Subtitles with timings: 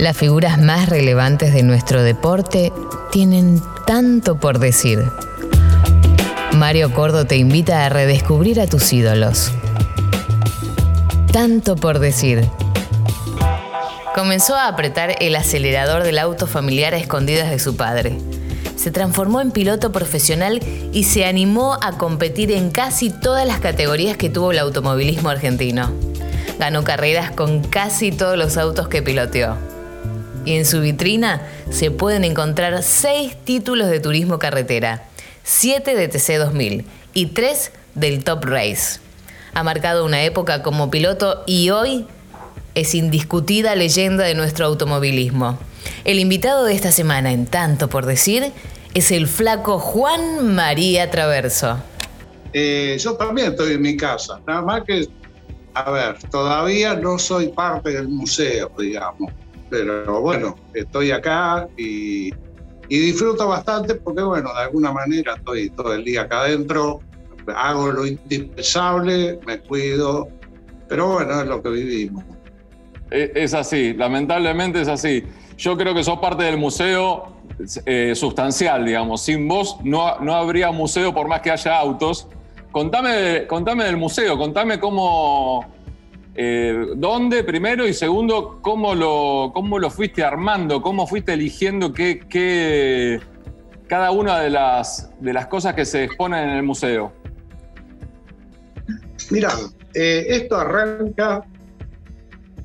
[0.00, 2.72] Las figuras más relevantes de nuestro deporte
[3.12, 5.04] tienen tanto por decir.
[6.56, 9.52] Mario Cordo te invita a redescubrir a tus ídolos.
[11.30, 12.48] Tanto por decir.
[14.14, 18.16] Comenzó a apretar el acelerador del auto familiar a escondidas de su padre.
[18.76, 20.60] Se transformó en piloto profesional
[20.94, 25.92] y se animó a competir en casi todas las categorías que tuvo el automovilismo argentino.
[26.58, 29.69] Ganó carreras con casi todos los autos que piloteó.
[30.56, 35.04] En su vitrina se pueden encontrar seis títulos de turismo carretera,
[35.44, 38.98] siete de TC2000 y tres del Top Race.
[39.54, 42.04] Ha marcado una época como piloto y hoy
[42.74, 45.56] es indiscutida leyenda de nuestro automovilismo.
[46.04, 48.50] El invitado de esta semana en Tanto por Decir
[48.92, 51.78] es el flaco Juan María Traverso.
[52.52, 55.06] Eh, yo también estoy en mi casa, nada más que,
[55.74, 59.32] a ver, todavía no soy parte del museo, digamos,
[59.70, 62.32] pero bueno, estoy acá y,
[62.88, 67.00] disfruto bastante porque, bueno, de alguna manera estoy todo el día acá adentro,
[67.54, 70.28] hago lo indispensable, me cuido,
[70.88, 72.24] pero bueno, es lo que vivimos.
[73.10, 75.24] Es así, lamentablemente es así.
[75.56, 77.36] Yo creo que sos parte del museo
[77.86, 79.22] eh, sustancial, digamos.
[79.22, 82.28] Sin vos no, no habría museo por más que haya autos.
[82.70, 85.66] Contame, contame del museo, contame cómo,
[86.42, 93.20] eh, dónde primero y segundo, cómo lo, cómo lo fuiste armando, cómo fuiste eligiendo qué,
[93.86, 97.12] cada una de las, de las cosas que se exponen en el museo.
[99.28, 99.50] Mira,
[99.92, 101.44] eh, esto arranca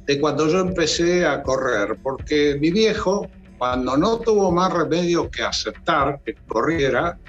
[0.06, 5.44] de cuando yo empecé a correr, porque mi viejo, cuando no tuvo más remedio que
[5.44, 7.20] aceptar que corriera,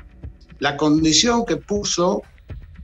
[0.61, 2.23] la condición que puso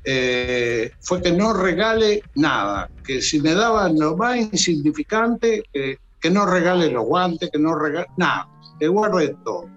[0.05, 6.47] eh, fue que no regale nada, que si me daban lo más insignificante, que no
[6.47, 9.69] regale los guantes, que no regale nada, que guarde todo.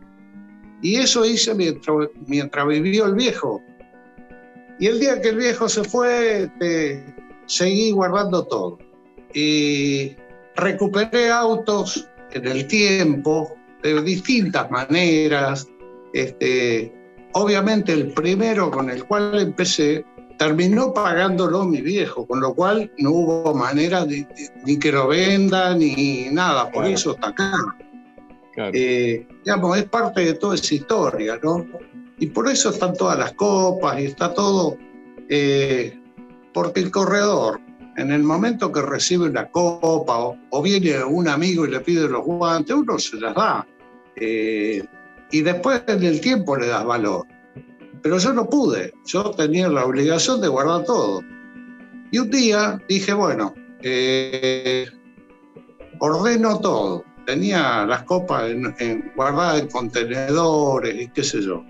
[0.82, 3.62] Y eso hice mientras, mientras vivió el viejo.
[4.80, 6.50] Y el día que el viejo se fue,
[7.48, 8.78] seguí guardando todo
[9.36, 10.16] y
[10.56, 15.68] recuperé autos en el tiempo de distintas maneras.
[16.14, 16.94] Este,
[17.34, 20.06] obviamente el primero con el cual empecé
[20.38, 24.28] terminó pagándolo mi viejo, con lo cual no hubo manera de,
[24.66, 27.54] ni que lo venda ni nada, por eso está acá.
[28.74, 31.66] Eh, digamos, es parte de toda esa historia, ¿no?
[32.18, 34.78] Y por eso están todas las copas y está todo,
[35.30, 36.00] eh,
[36.54, 37.60] porque el corredor
[37.98, 42.24] en el momento que recibe una copa o, viene un amigo y le pide los
[42.24, 43.66] guantes, uno se las da.
[44.16, 44.84] Eh,
[45.32, 47.26] y después en el tiempo le das valor.
[48.06, 51.24] Pero yo no pude, yo tenía la obligación de guardar todo.
[52.12, 54.86] Y un día dije, bueno, eh,
[55.98, 57.04] ordeno todo.
[57.26, 61.64] Tenía las copas en, guardadas en contenedores y qué sé yo.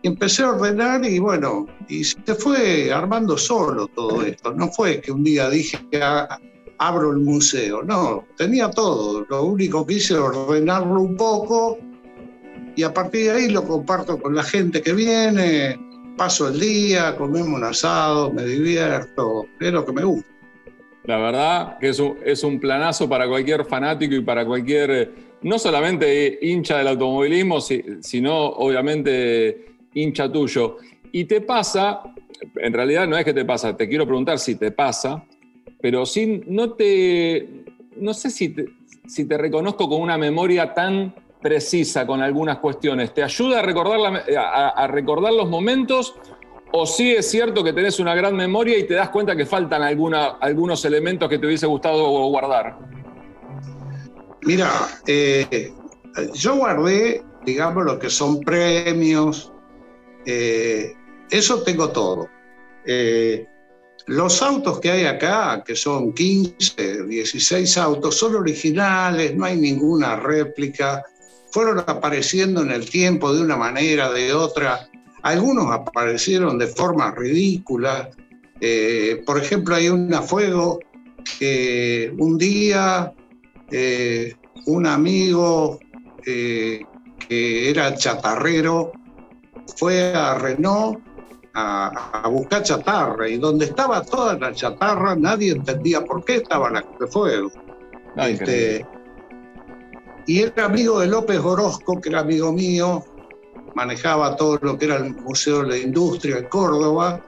[0.00, 4.54] Y empecé a ordenar y bueno, y se fue armando solo todo esto.
[4.54, 6.38] No fue que un día dije, ah,
[6.78, 7.82] abro el museo.
[7.82, 9.26] No, tenía todo.
[9.28, 11.76] Lo único que hice es ordenarlo un poco
[12.76, 15.78] y a partir de ahí lo comparto con la gente que viene.
[16.16, 20.28] Paso el día, comemos un asado, me divierto, es lo que me gusta.
[21.04, 25.10] La verdad que es un, es un planazo para cualquier fanático y para cualquier, eh,
[25.42, 30.76] no solamente hincha del automovilismo, sino obviamente hincha tuyo.
[31.10, 32.02] Y te pasa,
[32.56, 35.24] en realidad no es que te pasa, te quiero preguntar si te pasa,
[35.80, 37.64] pero sin, no te,
[37.96, 38.54] no sé si
[39.06, 43.12] si te reconozco con una memoria tan precisa con algunas cuestiones.
[43.12, 46.14] ¿Te ayuda a recordar, a, recordar los momentos
[46.72, 49.82] o sí es cierto que tenés una gran memoria y te das cuenta que faltan
[49.82, 52.78] algunos elementos que te hubiese gustado guardar?
[54.42, 54.70] Mira,
[55.06, 55.72] eh,
[56.34, 59.52] yo guardé, digamos, lo que son premios,
[60.26, 60.92] eh,
[61.30, 62.28] eso tengo todo.
[62.84, 63.46] Eh,
[64.06, 70.16] los autos que hay acá, que son 15, 16 autos, son originales, no hay ninguna
[70.16, 71.04] réplica,
[71.52, 74.88] fueron apareciendo en el tiempo de una manera, de otra.
[75.22, 78.10] Algunos aparecieron de forma ridícula.
[78.60, 80.80] Eh, por ejemplo, hay una fuego
[81.38, 83.12] que un día
[84.66, 85.78] un amigo
[86.22, 86.84] que
[87.70, 88.92] era chatarrero
[89.76, 91.00] fue a Renault
[91.54, 96.84] a, buscar chatarra y donde estaba toda la chatarra nadie entendía por qué estaba la
[96.98, 97.50] de fuego.
[98.16, 98.86] Este,
[100.26, 103.04] y era amigo de López Orozco, que era amigo mío,
[103.74, 107.24] manejaba todo lo que era el Museo de la Industria en Córdoba.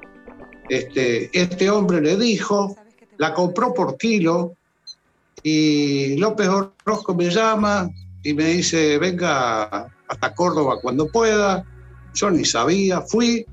[0.69, 2.76] Este, este hombre le dijo,
[3.19, 4.56] la compró por kilo
[5.43, 7.91] Y López Orozco me llama
[8.23, 11.64] y me dice, venga hasta Córdoba cuando pueda.
[12.14, 13.44] Yo ni sabía, fui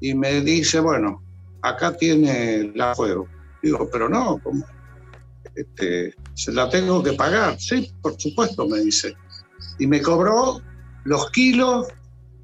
[0.00, 1.22] y me dice, bueno,
[1.62, 3.28] acá tiene la fuego.
[3.62, 4.64] Digo, pero no, ¿cómo?
[5.54, 7.58] Este, se la tengo que pagar.
[7.58, 9.16] Sí, por supuesto, me dice.
[9.80, 10.60] Y me cobró
[11.04, 11.88] los kilos,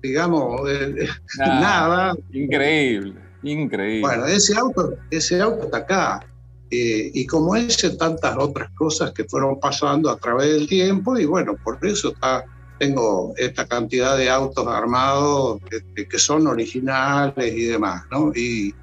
[0.02, 0.62] digamos,
[1.38, 2.14] nada.
[2.32, 3.14] Increíble,
[3.44, 4.00] increíble.
[4.00, 6.26] Bueno, ese auto, ese auto está acá.
[6.70, 11.24] Eh, y como ese, tantas otras cosas que fueron pasando a través del tiempo, y
[11.24, 12.44] bueno, por eso está,
[12.80, 15.60] tengo esta cantidad de autos armados
[15.94, 18.32] que, que son originales y demás, ¿no?
[18.34, 18.74] Y,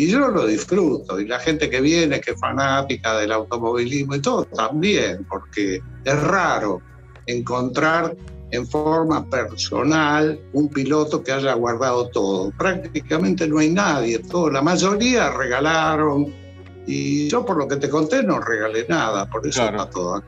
[0.00, 4.22] y yo lo disfruto, y la gente que viene, que es fanática del automovilismo y
[4.22, 6.80] todo, también, porque es raro
[7.26, 8.16] encontrar
[8.50, 12.50] en forma personal un piloto que haya guardado todo.
[12.52, 16.32] Prácticamente no hay nadie, todo, la mayoría regalaron,
[16.86, 20.22] y yo por lo que te conté no regalé nada, por eso está todo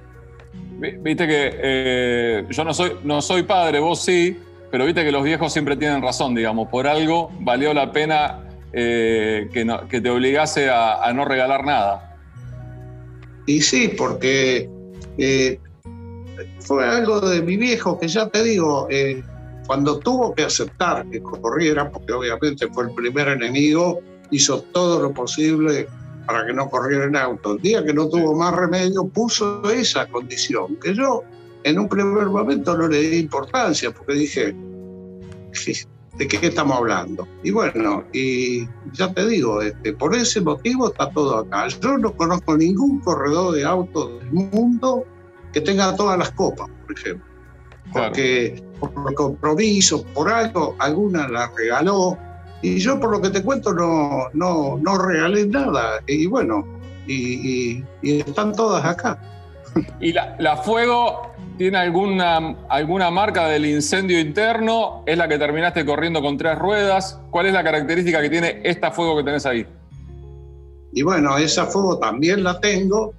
[1.01, 4.37] Viste que eh, yo no soy, no soy padre, vos sí,
[4.71, 9.49] pero viste que los viejos siempre tienen razón, digamos, por algo valió la pena eh,
[9.53, 12.17] que, que, te obligase a, no regalar nada.
[13.47, 14.71] Y sí, porque
[15.19, 15.59] eh,
[16.61, 18.89] fue algo de mi viejo que ya te digo,
[19.67, 25.13] cuando tuvo que aceptar que corriera, porque obviamente fue el primer enemigo, hizo todo lo
[25.13, 25.87] posible
[26.27, 27.55] para que no corriera en auto.
[27.55, 31.23] El día que no tuvo más remedio, puso esa condición, que yo
[31.65, 34.55] en un primer momento no le di importancia, porque dije,
[36.15, 37.27] ¿de qué estamos hablando?
[37.43, 41.69] Y bueno, y ya te digo, este, por ese motivo está todo acá.
[41.69, 45.05] Yo no conozco ningún corredor de autos del mundo
[45.53, 47.27] que tenga todas las copas, por ejemplo.
[47.93, 52.17] Porque por compromiso, por algo, alguna la regaló,
[52.63, 56.01] y yo, por lo que te cuento, no, no, no regalé nada.
[56.07, 56.65] Y bueno,
[57.09, 59.19] y, están todas acá.
[60.01, 65.03] ¿Y la, Fuego tiene alguna, alguna marca del incendio interno?
[65.07, 67.21] ¿Es la que terminaste corriendo con tres ruedas?
[67.31, 69.67] ¿Cuál es la característica que tiene esta Fuego que tenés ahí?
[70.93, 73.15] Y bueno, esa Fuego también la tengo.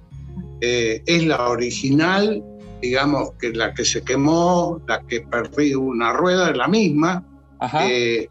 [0.60, 2.42] Eh, es la original,
[2.80, 7.24] digamos que la que se quemó, la que perdí una rueda, es la misma.
[7.58, 7.86] Ajá.
[7.88, 8.28] Eh,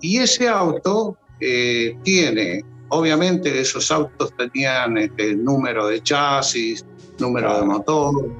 [0.00, 6.84] y ese auto eh, tiene, obviamente esos autos tenían este, número de chasis,
[7.18, 8.30] número de motor.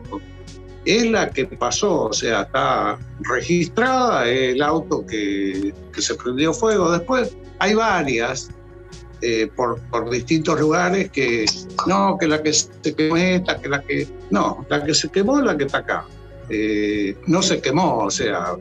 [0.86, 6.92] Es la que pasó, o sea, está registrada el auto que, que se prendió fuego.
[6.92, 8.50] Después hay varias
[9.22, 11.46] eh, por, por, distintos lugares que
[11.86, 14.06] no, que la que se quemó esta, que la que.
[14.30, 16.04] No, la que se quemó es la que está acá.
[16.50, 18.54] Eh, no se quemó, o sea,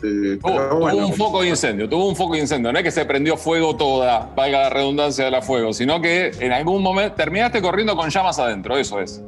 [0.00, 2.72] tuvo, un foco de incendio, tuvo un foco de incendio.
[2.72, 6.30] No es que se prendió fuego toda, valga la redundancia de la fuego, sino que
[6.38, 9.20] en algún momento terminaste corriendo con llamas adentro, eso es.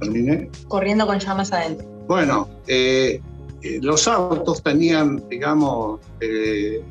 [0.00, 0.50] ¿Terminé?
[0.68, 1.86] Corriendo con llamas adentro.
[2.06, 3.20] Bueno, eh,
[3.62, 6.82] eh, los autos tenían, digamos, eh,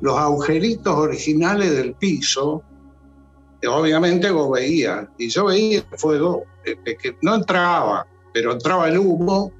[0.00, 2.62] los agujeritos originales del piso,
[3.68, 9.52] obviamente vos veías, y yo veía el fuego, que no entraba, pero entraba el humo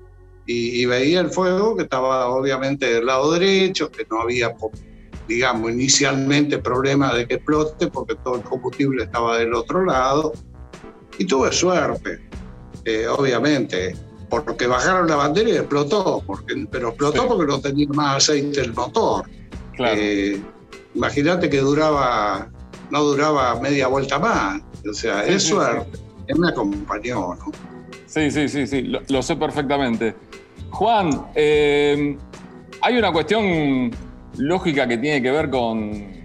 [0.46, 4.54] y, veía el fuego que estaba obviamente del lado derecho, que no había,
[5.26, 10.32] digamos, inicialmente problema de que explote porque todo el combustible estaba del otro lado.
[11.18, 12.20] Y tuve suerte,
[12.86, 13.96] eh, obviamente,
[14.30, 18.72] porque bajaron la bandera y explotó, porque, pero explotó porque no tenía más aceite el
[18.74, 19.24] motor.
[19.78, 20.40] Eh,
[20.94, 22.48] imagínate que duraba,
[22.90, 24.62] no duraba media vuelta más.
[24.88, 25.98] O sea, es suerte.
[26.28, 27.52] Él me acompañó, ¿no?
[28.06, 30.14] Sí, sí, sí, sí, lo, sé perfectamente.
[30.70, 32.16] Juan, eh,
[32.82, 33.90] hay una cuestión
[34.38, 36.16] lógica que tiene que ver con,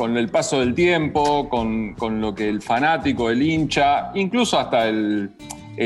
[0.00, 5.30] con el paso del tiempo, con, lo que el fanático, el hincha, incluso hasta el,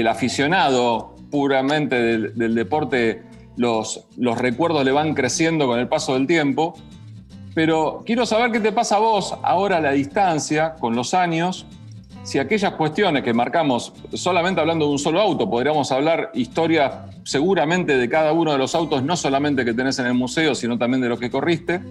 [0.06, 3.22] aficionado puramente del, deporte,
[3.56, 6.74] los, los recuerdos le van creciendo con el paso del tiempo.
[7.54, 11.66] Pero quiero saber qué te pasa a vos ahora a la distancia, con los años,
[12.24, 17.98] si aquellas cuestiones que marcamos, solamente hablando de un solo auto, podríamos hablar historia seguramente
[17.98, 21.02] de cada uno de los autos, no solamente que tenés en el museo, sino también
[21.02, 21.82] de los que corriste.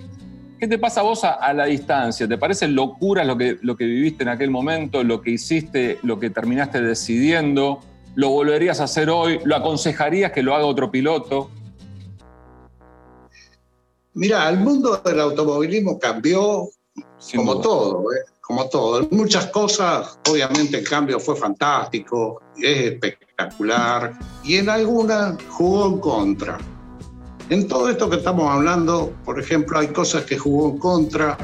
[0.63, 2.25] ¿Qué te pasa a vos a, la distancia?
[2.25, 6.17] ¿Te parece locura lo que, lo que viviste en aquel momento, lo que hiciste, lo
[6.17, 7.81] que terminaste decidiendo?
[8.15, 9.41] ¿Lo volverías a hacer hoy?
[9.43, 11.51] ¿Lo aconsejarías que lo haga otro piloto?
[14.13, 16.69] Mira, el mundo del automovilismo cambió
[17.35, 18.13] como todo.
[18.13, 18.19] ¿eh?
[18.39, 19.01] como todo.
[19.01, 24.13] En muchas cosas, obviamente, el cambio fue fantástico, es espectacular,
[24.45, 26.57] y en algunas jugó en contra.
[27.49, 31.37] En todo esto que estamos hablando, por ejemplo, hay cosas que jugó en contra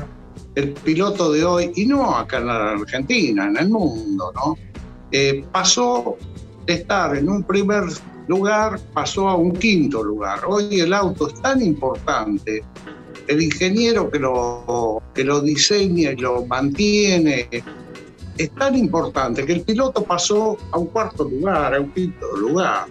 [0.55, 4.57] el piloto de hoy, y no acá en la Argentina, en el mundo, ¿no?
[5.11, 6.17] eh, pasó
[6.65, 7.83] de estar en un primer
[8.27, 10.41] lugar, pasó a un quinto lugar.
[10.47, 12.63] Hoy el auto es tan importante,
[13.27, 17.47] el ingeniero que lo, que lo diseña y lo mantiene
[18.37, 22.87] es tan importante que el piloto pasó a un cuarto lugar, a un quinto lugar.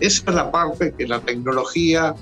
[0.00, 2.14] Esa es la parte que la tecnología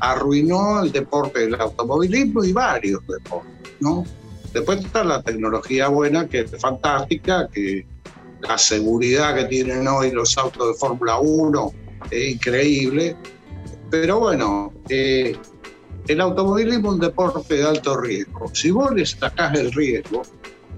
[0.00, 4.04] arruinó el deporte del automovilismo y varios deportes, ¿no?
[4.52, 7.86] Después está la tecnología buena, que es fantástica, que
[8.40, 11.72] la seguridad que tienen hoy los autos de Fórmula 1
[12.10, 13.16] es increíble.
[13.90, 15.36] Pero bueno, eh,
[16.06, 18.50] el automovilismo es un deporte de alto riesgo.
[18.54, 20.22] Si vos le sacás el riesgo,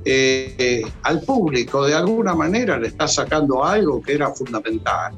[0.05, 5.15] eh, al público de alguna manera le está sacando algo que era fundamental.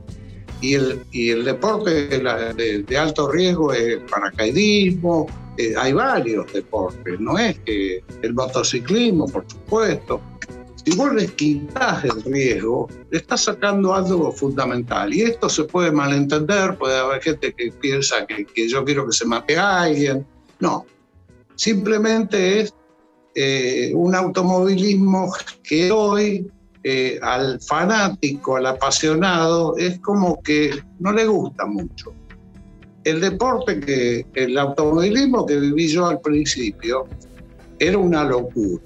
[0.62, 5.26] Y el, y el deporte de, alto riesgo es paracaidismo,
[5.58, 10.22] eh, hay varios deportes, no es que el motociclismo, por supuesto.
[10.84, 15.12] Si vos le quitas el riesgo, le estás sacando algo fundamental.
[15.12, 19.12] Y esto se puede malentender, puede haber gente que piensa que, que yo quiero que
[19.12, 20.26] se mate a alguien.
[20.58, 20.86] No,
[21.54, 22.74] simplemente es
[23.34, 26.50] eh, un automovilismo que hoy
[26.84, 32.12] eh, al fanático, al apasionado, es como que no le gusta mucho.
[33.04, 37.06] El deporte que, el automovilismo que viví yo al principio,
[37.78, 38.82] era una locura.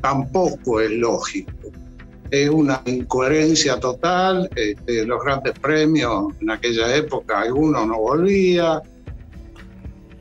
[0.00, 1.52] Tampoco es lógico.
[2.30, 4.48] Es una incoherencia total.
[4.56, 8.82] Este, los grandes premios en aquella época, algunos no volvía.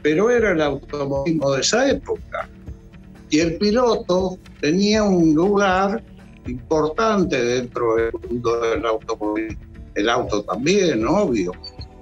[0.02, 2.50] Pero era el automovilismo de esa época
[3.30, 6.04] y el piloto tenía un lugar
[6.50, 9.58] importante dentro del mundo del automóvil,
[9.96, 11.52] el auto también, obvio.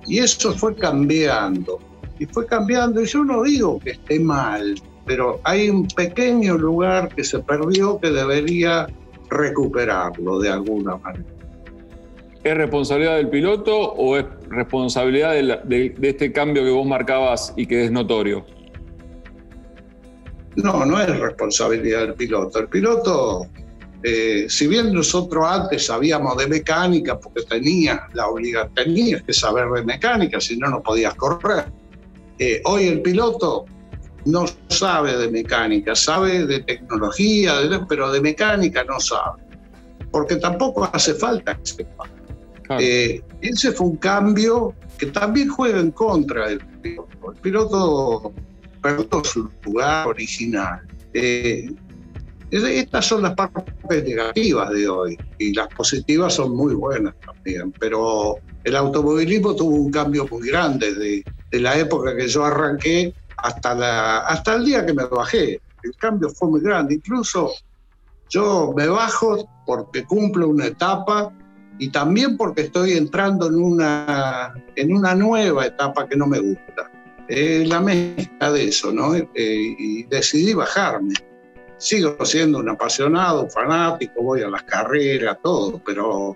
[0.08, 1.80] Y eso fue cambiando,
[2.20, 4.76] y fue cambiando, y yo no digo que esté mal,
[5.06, 8.88] pero hay un pequeño lugar que se perdió que debería
[9.30, 11.26] recuperarlo de alguna manera.
[12.44, 17.66] ¿Es responsabilidad del piloto o es responsabilidad de, de este cambio que vos marcabas y
[17.66, 18.46] que es notorio?
[20.58, 22.60] No, no es responsabilidad del piloto.
[22.60, 23.46] El piloto,
[24.10, 29.68] eh, si bien nosotros antes sabíamos de mecánica, porque tenías la obligación, tenías que saber
[29.70, 31.66] de mecánica, si no, no podías correr.
[32.40, 33.66] Eh, hoy el piloto
[34.24, 37.56] no sabe de mecánica, sabe de tecnología,
[37.90, 39.44] pero de mecánica no sabe,
[40.10, 42.06] porque tampoco hace falta que sepa.
[42.80, 47.34] Eh, ese fue un cambio que también juega en contra del piloto.
[47.34, 48.34] El piloto
[48.82, 50.80] perdió su lugar original.
[51.14, 51.70] Eh,
[52.52, 58.38] estas son las partes negativas de hoy y las positivas son muy buenas también, pero
[58.64, 63.76] el automovilismo tuvo un cambio muy grande de, de la época que yo arranqué hasta,
[63.76, 65.62] la, hasta el día que me bajé.
[65.84, 67.52] El cambio fue muy grande, incluso
[68.30, 71.32] yo me bajo porque cumplo una etapa
[71.80, 76.92] y también porque estoy entrando en una, en una nueva etapa que no me gusta
[77.30, 79.16] la mezcla de eso, ¿no?
[79.16, 81.14] Eh, y decidí bajarme.
[81.78, 86.36] Sigo siendo un apasionado, fanático, voy a las carreras, todo, pero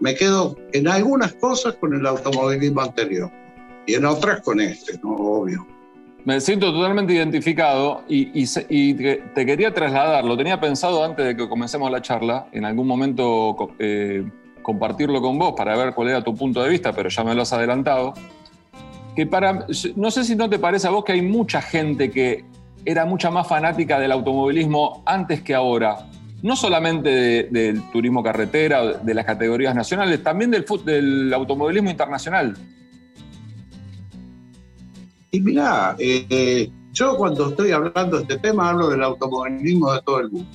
[0.00, 3.30] me quedo en algunas cosas con el automovilismo anterior
[3.86, 5.14] y en otras con este, ¿no?
[5.16, 5.66] Obvio.
[6.24, 11.90] Me siento totalmente identificado y, te quería trasladar, lo tenía pensado antes de que comencemos
[11.90, 14.28] la charla, en algún momento eh,
[14.62, 17.42] compartirlo con vos para ver cuál era tu punto de vista, pero ya me lo
[17.42, 18.12] has adelantado
[19.18, 19.66] que para,
[19.96, 22.44] no sé si no te parece a vos que hay mucha gente que
[22.84, 26.06] era mucha más fanática del automovilismo antes que ahora,
[26.42, 32.56] no solamente del turismo carretera, de las categorías nacionales, también del, del automovilismo internacional.
[35.30, 40.20] Y mirá, eh, yo cuando estoy hablando de este tema hablo del automovilismo de todo
[40.20, 40.50] el mundo.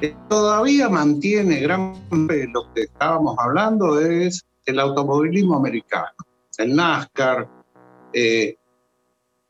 [0.00, 6.12] Eh, todavía mantiene gran parte de lo que estábamos hablando es el automovilismo americano,
[6.56, 7.48] el NASCAR,
[8.12, 8.56] eh,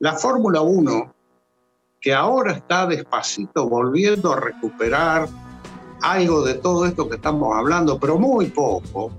[0.00, 1.14] la Fórmula 1,
[2.00, 5.28] que ahora está despacito volviendo a recuperar
[6.02, 9.12] algo de todo esto que estamos hablando, pero muy poco.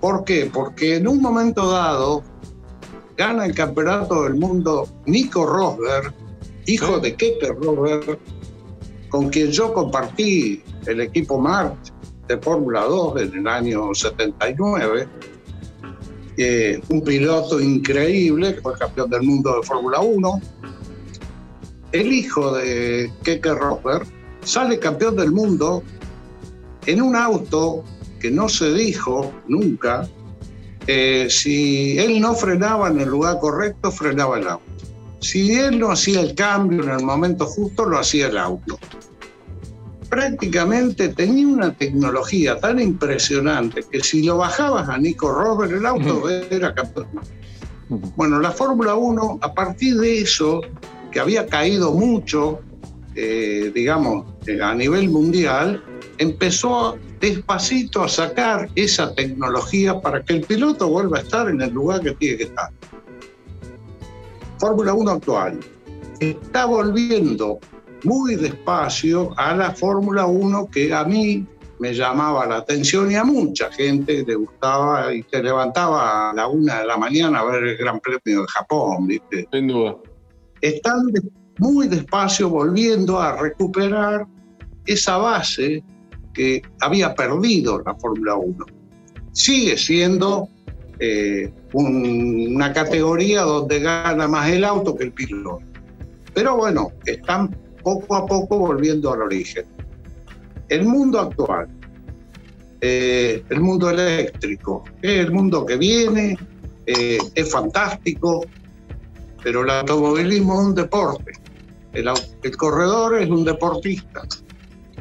[0.00, 0.48] ¿Por qué?
[0.52, 2.22] Porque en un momento dado
[3.16, 6.14] gana el campeonato del mundo Nico Rosberg,
[6.66, 8.18] hijo de Keke Rosberg,
[9.08, 11.92] con quien yo compartí el equipo March
[12.28, 15.08] de Fórmula 2 en el año 79
[16.88, 20.40] un piloto increíble, que fue campeón del mundo de Fórmula 1.
[21.92, 24.06] El hijo de Keke Rosberg
[24.44, 25.82] sale campeón del mundo
[26.86, 27.84] en un auto
[28.20, 30.08] que no se dijo nunca
[30.90, 34.64] eh, si él no frenaba en el lugar correcto, frenaba el auto.
[35.20, 38.78] Si él no hacía el cambio en el momento justo, lo hacía el auto.
[40.08, 46.30] prácticamente tenía una tecnología tan impresionante que si lo bajabas a Nico Rosberg, el auto
[46.30, 47.08] era campeón.
[48.16, 50.62] Bueno, la Fórmula 1, a partir de eso,
[51.10, 52.60] que había caído mucho,
[53.14, 54.26] eh, digamos,
[54.62, 55.82] a nivel mundial,
[56.18, 61.70] empezó despacito a sacar esa tecnología para que el piloto vuelva a estar en el
[61.70, 62.70] lugar que tiene que estar.
[64.58, 65.60] Fórmula 1 actual
[66.20, 67.58] está volviendo
[68.04, 71.46] muy despacio a la Fórmula 1 que a mí
[71.78, 76.48] me llamaba la atención y a mucha gente le gustaba y se levantaba a la
[76.48, 79.46] una de la mañana a ver el Gran Premio de Japón, ¿viste?
[79.52, 79.96] Sin duda.
[80.60, 81.12] Están
[81.58, 84.26] muy despacio volviendo a recuperar
[84.86, 85.82] esa base
[86.32, 88.66] que había perdido la Fórmula 1.
[89.32, 90.48] Sigue siendo
[91.00, 95.60] eh, una categoría donde gana más el auto que el piloto.
[96.34, 99.64] Pero bueno, están poco a poco volviendo al origen.
[100.68, 101.68] El mundo actual,
[102.80, 106.36] eh, el mundo eléctrico, es el mundo que viene,
[106.86, 108.44] eh, es fantástico,
[109.42, 111.32] pero el automovilismo es un deporte.
[111.92, 112.08] El,
[112.42, 114.22] el corredor es un deportista.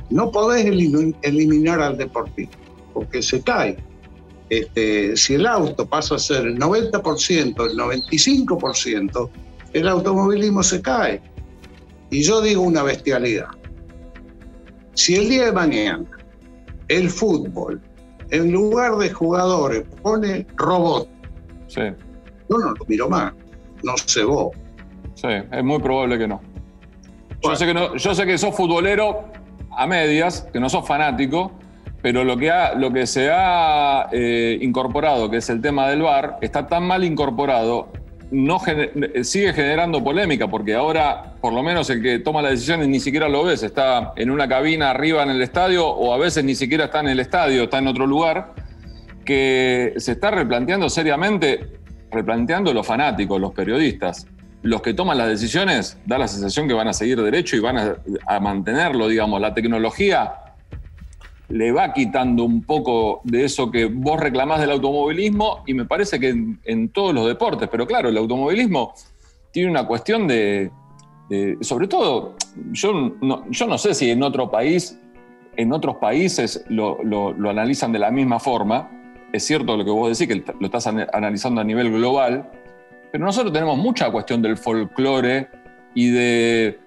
[0.09, 2.57] No podés eliminar al deportista,
[2.93, 3.77] porque se cae.
[4.49, 9.29] Este, si el auto pasa a ser el 90%, el 95%,
[9.73, 11.21] el automovilismo se cae.
[12.09, 13.49] Y yo digo una bestialidad.
[14.93, 16.05] Si el día de mañana
[16.87, 17.81] el fútbol,
[18.29, 21.09] en lugar de jugadores, pone robot,
[21.67, 21.81] sí.
[22.49, 23.33] yo no lo miro más,
[23.83, 24.55] no sé vos.
[25.15, 26.41] Sí, es muy probable que no.
[27.41, 29.25] Yo, sé que no, yo sé que sos futbolero
[29.71, 31.51] a medias, que no sos fanático,
[32.01, 36.01] pero lo que, ha, lo que se ha eh, incorporado, que es el tema del
[36.01, 37.89] VAR, está tan mal incorporado
[38.31, 38.59] no
[39.23, 43.29] sigue generando polémica, porque ahora, por lo menos, el que toma las decisiones ni siquiera
[43.29, 46.85] lo ves, está en una cabina arriba en el estadio, o a veces ni siquiera
[46.85, 48.53] está en el estadio, está en otro lugar,
[49.23, 51.79] que se está replanteando seriamente,
[52.11, 54.27] replanteando los fanáticos, los periodistas.
[54.63, 57.77] Los que toman las decisiones da la sensación que van a seguir derecho y van
[58.27, 59.39] a, mantenerlo, digamos.
[59.39, 60.33] La tecnología
[61.49, 66.19] le va quitando un poco de eso que vos reclamás del automovilismo y me parece
[66.19, 68.93] que en, todos los deportes, pero claro, el automovilismo
[69.51, 70.71] tiene una cuestión de,
[71.61, 72.35] sobre todo,
[72.71, 74.99] yo no, sé si en otro país,
[75.55, 76.99] en otros países lo,
[77.49, 78.96] analizan de la misma forma,
[79.31, 82.49] es cierto lo que vos decís, que lo estás analizando a nivel global,
[83.11, 85.49] pero nosotros tenemos mucha cuestión del folclore
[85.93, 86.79] y de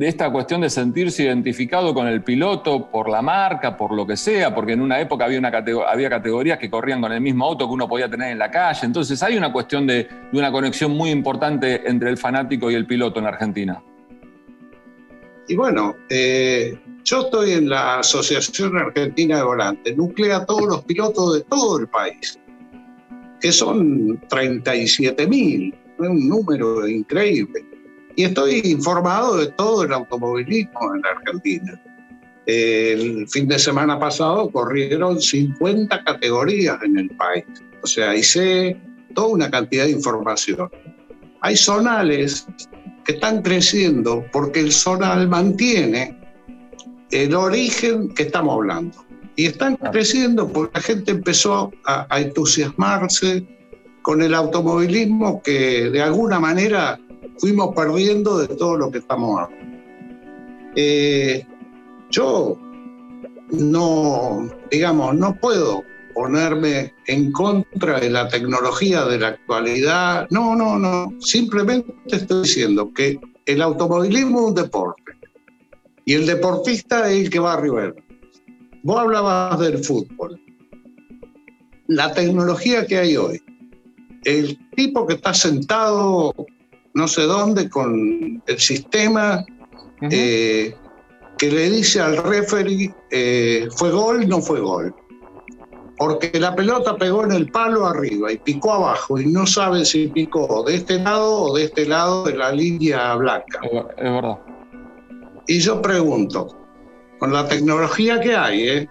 [0.00, 4.54] esta cuestión de sentirse identificado con el piloto por la marca, por lo que sea,
[4.54, 8.08] porque en una época había categorías que corrían con el mismo auto que uno podía
[8.08, 8.86] tener en la calle.
[8.86, 13.18] Entonces hay una cuestión de, una conexión muy importante entre el fanático y el piloto
[13.20, 13.82] en Argentina.
[15.46, 20.84] Y bueno, eh, yo estoy en la Asociación Argentina de Volantes, nuclea a todos los
[20.84, 22.38] pilotos de todo el país,
[23.40, 27.64] que son 37 mil, un número increíble
[28.16, 31.80] y estoy informado de todo el automovilismo en la Argentina.
[32.46, 37.44] El fin de semana pasado corrieron 50 categorías en el país,
[37.82, 38.80] o sea, hice
[39.14, 40.70] toda una cantidad de información.
[41.40, 42.46] Hay zonales
[43.04, 46.23] que están creciendo porque el zonal mantiene
[47.14, 48.98] el origen que estamos hablando.
[49.36, 53.46] Y están creciendo porque la gente empezó a, a entusiasmarse
[54.02, 57.00] con el automovilismo que de alguna manera
[57.38, 59.74] fuimos perdiendo de todo lo que estamos hablando.
[60.76, 61.46] Eh,
[62.10, 62.58] yo
[63.50, 70.26] no, digamos, no puedo ponerme en contra de la tecnología de la actualidad.
[70.30, 71.12] No, no, no.
[71.20, 75.03] Simplemente estoy diciendo que el automovilismo es un deporte
[76.04, 77.92] y el deportista es el que va arriba.
[78.82, 80.40] Vos hablabas del fútbol.
[81.86, 83.42] La tecnología que hay hoy,
[84.24, 86.34] el tipo que está sentado
[86.94, 89.44] no sé dónde con el sistema
[90.10, 90.74] eh,
[91.38, 94.94] que le dice al referee eh, fue gol, no fue gol.
[95.96, 100.08] Porque la pelota pegó en el palo arriba y picó abajo y no sabe si
[100.08, 103.60] picó de este lado o de este lado de la línea blanca.
[103.96, 104.53] Es verdad.
[105.46, 106.56] Y yo pregunto,
[107.18, 108.88] con la tecnología que hay, ¿eh?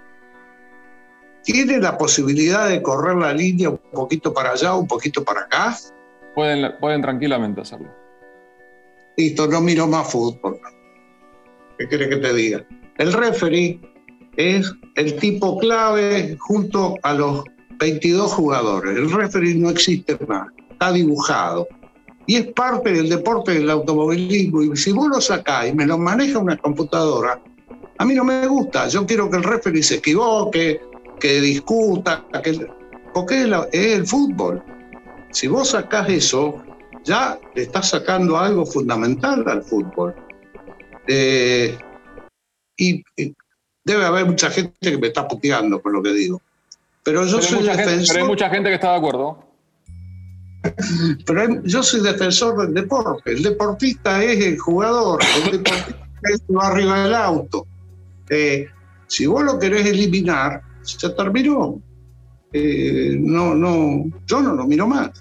[1.44, 5.76] ¿tiene la posibilidad de correr la línea un poquito para allá, un poquito para acá?
[6.36, 7.90] Pueden, pueden tranquilamente hacerlo.
[9.18, 10.60] Listo, no miro más fútbol.
[11.78, 12.66] ¿Qué quiere que te diga?
[12.98, 13.80] El referee
[14.38, 17.44] es el tipo clave junto a los
[17.80, 18.98] 22 jugadores.
[18.98, 21.68] El referee no existe más, está dibujado.
[22.26, 24.62] Y es parte del deporte del automovilismo.
[24.62, 27.40] Y si vos lo sacás y me lo maneja una computadora,
[27.98, 30.82] A mí no me gusta, yo quiero que el referee se equivoque,
[31.20, 32.68] que discuta, que,
[33.14, 34.64] porque es, el fútbol.
[35.32, 36.62] Si vos sacás eso,
[37.04, 40.16] ya le estás sacando algo fundamental al fútbol.
[41.08, 41.78] Eh,
[42.78, 43.04] y,
[43.86, 46.42] debe haber mucha gente que me está puteando por lo que digo.
[47.04, 48.08] Pero yo soy defensor.
[48.16, 49.53] pero hay mucha gente que está de acuerdo.
[51.26, 53.32] Pero yo soy defensor del deporte.
[53.32, 57.68] El deportista es el jugador, el deportista es arriba del auto.
[58.30, 58.68] Eh,
[59.08, 61.82] si vos lo querés eliminar, se terminó.
[62.52, 65.12] Eh, no, no, yo no lo miro más.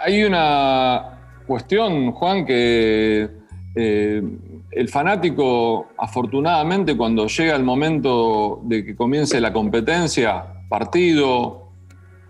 [0.00, 3.28] Hay una cuestión, Juan, que
[3.74, 4.22] eh,
[4.70, 11.68] el fanático, afortunadamente, cuando llega el momento de que comience la competencia, partido,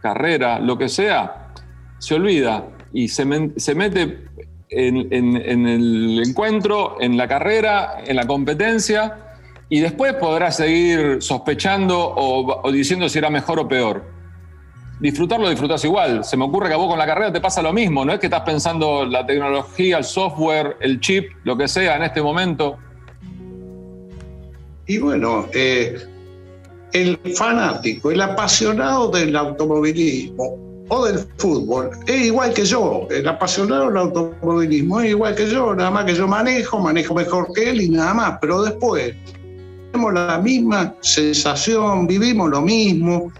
[0.00, 1.47] carrera, lo que sea,
[1.98, 4.24] se olvida y se, mete
[4.70, 9.36] en, el encuentro, en la carrera, en la competencia,
[9.68, 14.18] y después podrá seguir sospechando o, diciendo si era mejor o peor
[15.00, 16.24] disfrutarlo disfrutas igual.
[16.24, 18.18] Se me ocurre que a vos con la carrera te pasa lo mismo, no es
[18.18, 22.78] que estás pensando la tecnología, el software, el chip, lo que sea en este momento.
[24.88, 25.98] Y bueno, eh,
[26.92, 33.06] el fanático, el apasionado del automovilismo o del fútbol es igual que yo.
[33.10, 37.52] El apasionado del automovilismo es igual que yo, nada más que yo manejo, manejo mejor
[37.54, 38.38] que él y nada más.
[38.40, 39.14] Pero después
[39.92, 43.32] tenemos la misma sensación, vivimos lo mismo,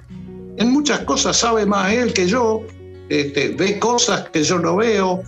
[0.56, 2.62] en muchas cosas sabe más él que yo,
[3.08, 5.22] este, ve cosas que yo no veo,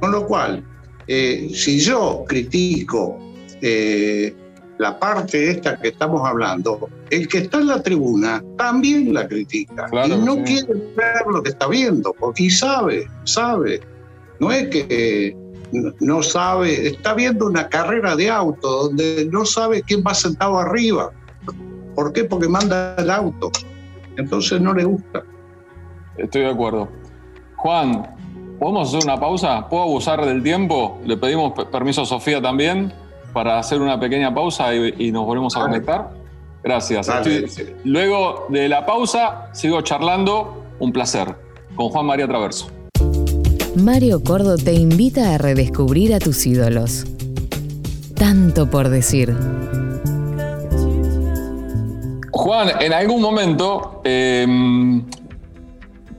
[0.00, 0.64] con lo cual,
[1.08, 3.18] eh, si yo critico
[3.60, 4.34] eh,
[4.78, 9.88] la parte esta que estamos hablando, el que está en la tribuna también la critica
[10.06, 13.80] y no quiere ver lo que está viendo, porque sabe, sabe.
[14.38, 15.36] No es que
[16.00, 21.10] no sabe, está viendo una carrera de auto donde no sabe quién va sentado arriba.
[21.94, 22.24] ¿Por qué?
[22.24, 23.50] Porque manda el auto.
[24.16, 25.22] Entonces no le gusta.
[26.18, 26.88] Estoy de acuerdo.
[27.56, 28.14] Juan,
[28.58, 29.66] ¿podemos hacer una pausa?
[29.68, 31.00] ¿Puedo abusar del tiempo?
[31.04, 32.92] Le pedimos permiso a Sofía también
[33.36, 36.08] para hacer una pequeña pausa y, nos volvemos a conectar.
[36.64, 37.06] Gracias.
[37.84, 40.64] luego de la pausa, sigo charlando.
[40.78, 41.34] Un placer.
[41.74, 42.70] Con Juan María Traverso.
[43.74, 47.04] Mario Cordo te invita a redescubrir a tus ídolos.
[48.14, 49.36] Tanto por decir.
[52.30, 55.04] Juan, en algún momento em,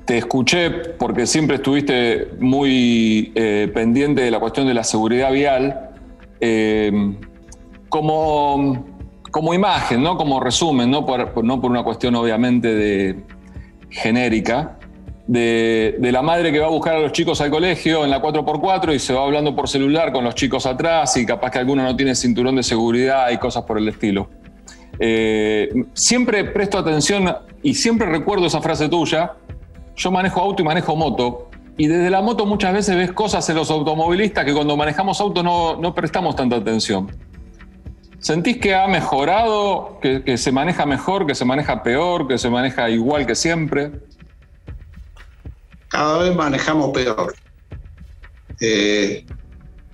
[0.06, 5.87] te escuché, porque siempre estuviste muy eh, pendiente de la cuestión de la seguridad vial,
[6.39, 7.15] em,
[7.89, 8.86] como,
[9.32, 10.17] como imagen, ¿no?
[10.17, 13.23] como resumen, no por, no por una cuestión obviamente de
[13.89, 14.78] genérica,
[15.28, 18.21] de, de, la madre que va a buscar a los chicos al colegio en la
[18.21, 21.84] 4x4 y se va hablando por celular con los chicos atrás y capaz que alguno
[21.84, 24.30] no tiene cinturón de seguridad y cosas por el estilo.
[25.00, 29.34] Eh, siempre presto atención y siempre recuerdo esa frase tuya.
[29.95, 31.47] Yo manejo auto y manejo moto.
[31.78, 35.44] Y desde la moto muchas veces ves cosas en los automovilistas que cuando manejamos auto
[35.44, 37.16] no, prestamos tanta atención.
[38.18, 42.90] ¿Sentís que ha mejorado, que, se maneja mejor, que se maneja peor, que se maneja
[42.90, 43.92] igual que siempre?
[45.90, 47.36] Cada vez manejamos peor.
[48.60, 49.24] Eh,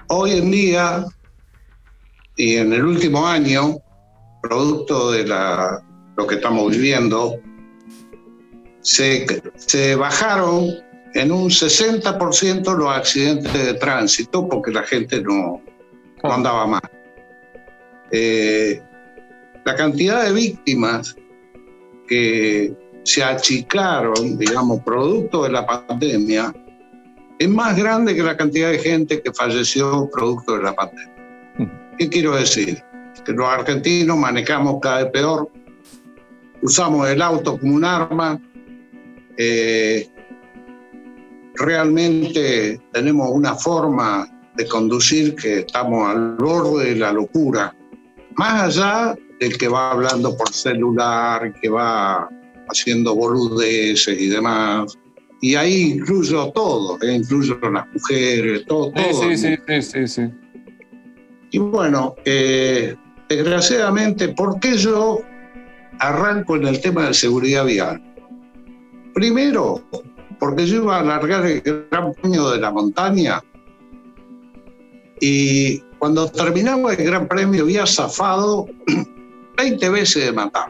[0.08, 1.06] hoy en día
[2.38, 3.80] y en el último año,
[4.42, 5.26] producto de
[6.16, 7.36] lo que estamos viviendo,
[8.82, 10.83] se bajaron
[11.14, 15.62] en un 60% los accidentes de tránsito porque la gente no,
[16.24, 16.82] andaba más.
[18.12, 18.82] Eh,
[19.66, 21.16] la cantidad de víctimas
[22.08, 22.74] que
[23.04, 26.54] se achicaron, digamos, producto de la pandemia,
[27.40, 31.14] es más grande que la cantidad de gente que falleció producto de la pandemia.
[31.98, 32.84] ¿Qué quiero decir?
[33.24, 35.50] que los argentinos manejamos cada vez peor,
[36.62, 38.40] usamos el auto como un arma,
[39.38, 40.10] eh,
[41.56, 47.76] realmente tenemos una forma de conducir que estamos al borde de la locura,
[48.36, 52.30] más allá del que va hablando por celular, que va
[52.70, 54.98] haciendo boludeces y demás.
[55.42, 58.92] Y ahí incluyo todo, eh, incluyo las mujeres, todo.
[58.96, 60.22] Sí, sí, sí, sí, sí,
[61.52, 62.96] Y bueno, eh,
[63.28, 65.22] desgraciadamente, ¿por qué yo
[66.00, 68.02] arranco en el tema de seguridad vial?
[69.14, 69.84] Primero,
[70.44, 73.42] porque yo iba a alargar el Gran Premio de la Montaña
[75.22, 78.68] y cuando terminaba el Gran Premio había zafado
[79.58, 80.68] 20 veces de matar.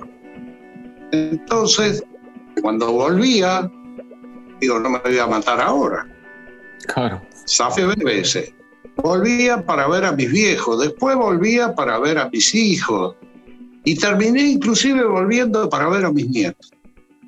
[1.12, 2.04] Entonces,
[2.62, 3.68] cuando volvía,
[4.62, 6.06] digo, no me voy a matar ahora.
[6.94, 7.20] Claro.
[7.50, 8.54] Zafé 20 veces.
[8.98, 13.16] volvía para ver a mis viejos, después volvía para ver a mis hijos
[13.86, 16.72] y terminé inclusive volviendo para ver a mis nietos.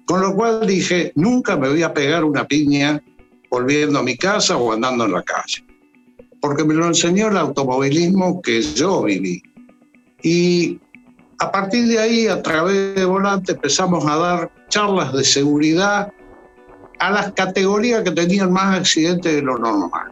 [0.06, 3.02] Con lo cual dije, nunca me voy a pegar una piña
[3.50, 5.66] volviendo a mi casa o andando en la calle,
[6.42, 9.42] porque me lo enseñó el automovilismo que yo viví.
[10.22, 10.80] Y
[11.40, 16.12] a partir de ahí, a través de Volante, empezamos a dar charlas de seguridad
[17.00, 20.12] a las categorías que tenían más accidentes de lo normal,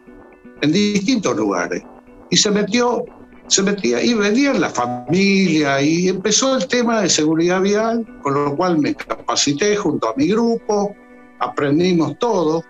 [0.62, 1.84] en distintos lugares.
[2.30, 3.06] Y se metió,
[3.48, 8.56] se metía, y venía la familia, y empezó el tema de seguridad vial, con lo
[8.56, 10.96] cual me capacité junto a mi grupo,
[11.40, 12.64] aprendimos todo,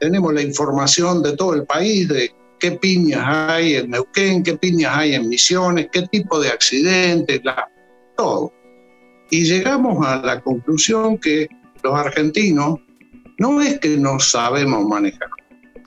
[0.00, 4.96] tenemos la información de todo el país, de qué piñas hay en Neuquén, qué piñas
[4.96, 7.40] hay en Misiones, qué tipo de accidentes,
[8.16, 8.52] todo.
[9.30, 11.48] Y llegamos a la conclusión que
[11.82, 12.80] los argentinos
[13.38, 15.28] no es que no sabemos manejar,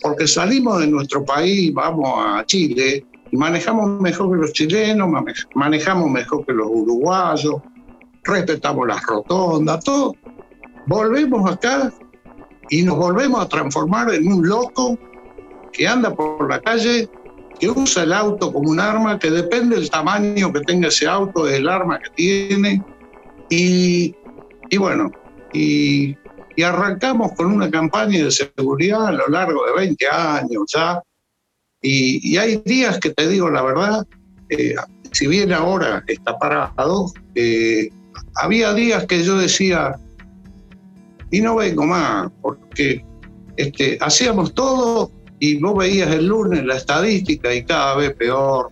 [0.02, 3.06] porque salimos de nuestro país, vamos a Chile
[3.38, 5.10] manejamos mejor que los chilenos,
[5.56, 7.56] manejamos mejor que los uruguayos,
[8.24, 10.16] respetamos las rotondas, todo.
[10.88, 11.92] Volvemos acá
[12.70, 14.98] y nos volvemos a transformar en un loco
[15.72, 17.10] que anda por la calle,
[17.60, 21.46] que usa el auto como un arma, que depende del tamaño que tenga ese auto,
[21.46, 22.84] del arma que tiene.
[23.50, 24.16] Y,
[24.70, 25.12] y bueno,
[25.54, 26.16] y
[26.56, 31.02] y arrancamos con una campaña de seguridad a lo largo de 20 años ya.
[31.84, 34.08] Y, hay días que te digo la verdad,
[34.50, 34.74] eh,
[35.12, 37.90] si bien ahora está parado, eh,
[38.36, 39.96] había días que yo decía,
[41.30, 43.04] y no vengo más, porque
[43.58, 48.72] este, hacíamos todo y vos veías el lunes la estadística y cada vez peor.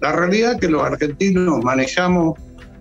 [0.00, 2.38] La realidad es que los argentinos manejamos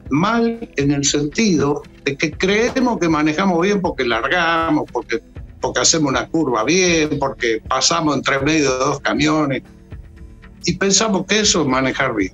[0.09, 5.21] mal en el sentido de que creemos que manejamos bien porque largamos, porque,
[5.61, 9.63] porque hacemos una curva bien, porque pasamos entre medio de dos camiones.
[10.65, 12.33] Y pensamos que eso es manejar bien.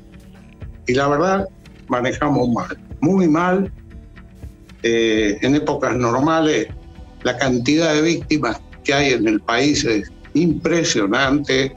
[0.87, 1.47] Y la verdad,
[1.87, 3.71] manejamos mal, muy mal.
[4.83, 6.67] Eh, en épocas normales,
[7.23, 11.73] la cantidad de víctimas que hay en el país es impresionante.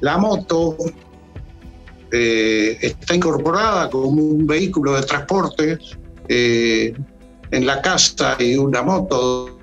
[0.00, 0.76] La moto
[2.10, 5.78] eh, está incorporada como un vehículo de transporte.
[6.28, 6.94] Eh,
[7.52, 9.58] en la casa y una moto,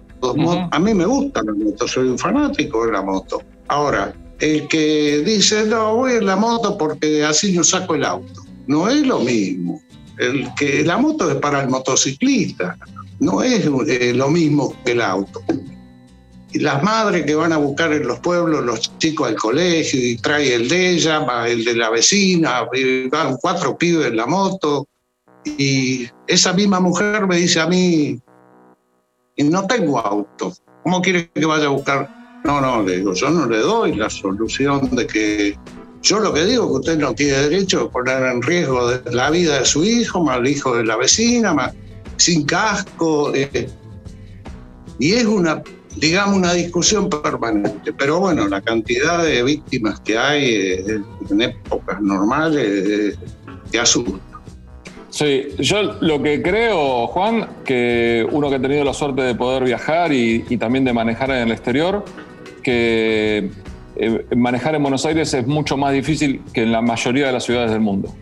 [0.72, 3.42] A mí me gusta la moto, soy un fanático de la moto.
[3.68, 8.42] Ahora, el que dice, no, voy en la moto porque así no saco el auto.
[8.68, 9.82] No es lo mismo.
[10.18, 12.78] El que, la moto es para el motociclista,
[13.20, 15.42] no es eh, lo mismo que el auto
[16.52, 20.18] y las madres que van a buscar en los pueblos los chicos al colegio y
[20.18, 22.68] trae el de ella, el de la vecina,
[23.12, 24.88] van cuatro pibes en la moto.
[25.46, 28.20] Y esa misma mujer me dice a mí,
[29.44, 32.42] no tengo auto, ¿cómo quiere que vaya a buscar?
[32.44, 35.58] No, no, le digo, yo no le doy la solución de que
[36.02, 39.30] yo lo que digo es que usted no tiene derecho a poner en riesgo la
[39.30, 41.74] vida de su hijo, más el hijo de la vecina, más
[42.16, 43.34] sin casco.
[43.36, 43.70] Eh,
[44.98, 45.62] y es una
[45.96, 47.94] digamos, una discusión permanente.
[47.94, 53.18] Pero bueno, la cantidad de víctimas que hay eh, en épocas normales eh,
[53.72, 54.29] te asusta.
[55.10, 59.64] Sí, yo lo que creo, Juan, que uno que ha tenido la suerte de poder
[59.64, 62.06] viajar y, también de manejar en el exterior,
[62.64, 63.50] que
[63.96, 67.44] eh, manejar en Buenos Aires es mucho más difícil que en la mayoría de las
[67.44, 68.14] ciudades del mundo.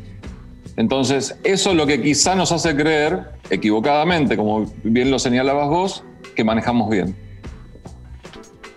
[0.77, 3.19] Entonces, eso es lo que quizá nos hace creer,
[3.49, 6.03] equivocadamente, como bien lo señalabas vos,
[6.35, 7.15] que manejamos bien.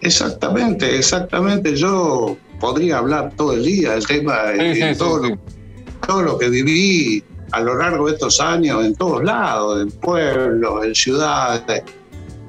[0.00, 1.76] Exactamente, exactamente.
[1.76, 7.76] Yo podría hablar todo el día del tema de todo, Lo, que viví a lo
[7.76, 11.82] largo de estos años en todos lados, en pueblos, en ciudades.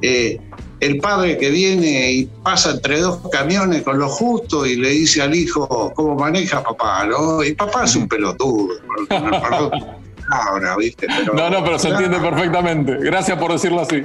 [0.02, 0.40] Eh,
[0.80, 5.22] el padre que viene y pasa entre dos camiones con lo justo y le dice
[5.22, 7.44] al hijo cómo maneja papá, ¿no?
[7.44, 8.74] Y papá es un pelotudo.
[10.32, 11.08] Ahora, ¿viste?
[11.34, 12.98] no, no, pero se entiende perfectamente.
[12.98, 14.04] Gracias por decirlo así.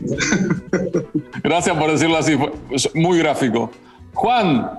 [1.42, 2.36] Gracias por decirlo así,
[2.94, 3.70] muy gráfico.
[4.14, 4.70] Juan,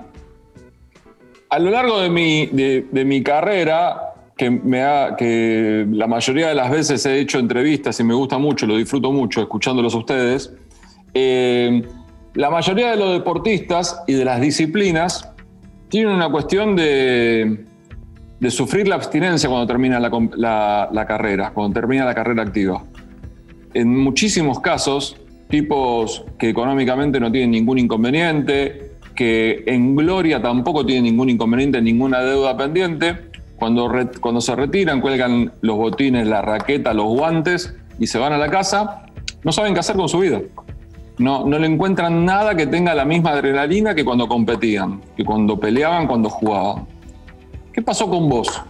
[1.50, 4.07] a lo largo de mi, de, mi carrera,
[4.38, 8.38] que, me ha, que la mayoría de las veces he hecho entrevistas y me gusta
[8.38, 10.54] mucho, lo disfruto mucho escuchándolos a ustedes,
[11.12, 11.82] eh,
[12.34, 15.28] la mayoría de los deportistas y de las disciplinas
[15.88, 17.64] tienen una cuestión de,
[18.38, 22.84] de sufrir la abstinencia cuando termina la, la carrera, cuando termina la carrera activa.
[23.74, 25.16] En muchísimos casos,
[25.48, 32.20] tipos que económicamente no tienen ningún inconveniente, que en gloria tampoco tienen ningún inconveniente, ninguna
[32.20, 33.27] deuda pendiente,
[33.58, 33.90] cuando,
[34.20, 38.50] cuando se retiran, cuelgan los botines, la raqueta, los guantes y se van a la
[38.50, 39.06] casa,
[39.42, 40.40] no saben qué hacer con su vida.
[41.18, 45.58] No, no le encuentran nada que tenga la misma adrenalina que cuando competían, que cuando
[45.58, 46.86] peleaban, cuando jugaban.
[47.72, 48.62] ¿Qué pasó con vos?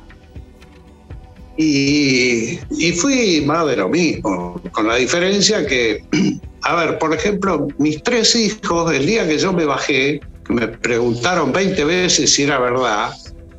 [1.59, 6.05] Y, y fui más de lo mismo, con la diferencia que,
[6.63, 11.53] a ver, por ejemplo, mis tres hijos, el día que yo me bajé, me preguntaron
[11.53, 13.13] 20 veces si era verdad,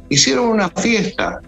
[0.09, 1.41] hicieron una fiesta.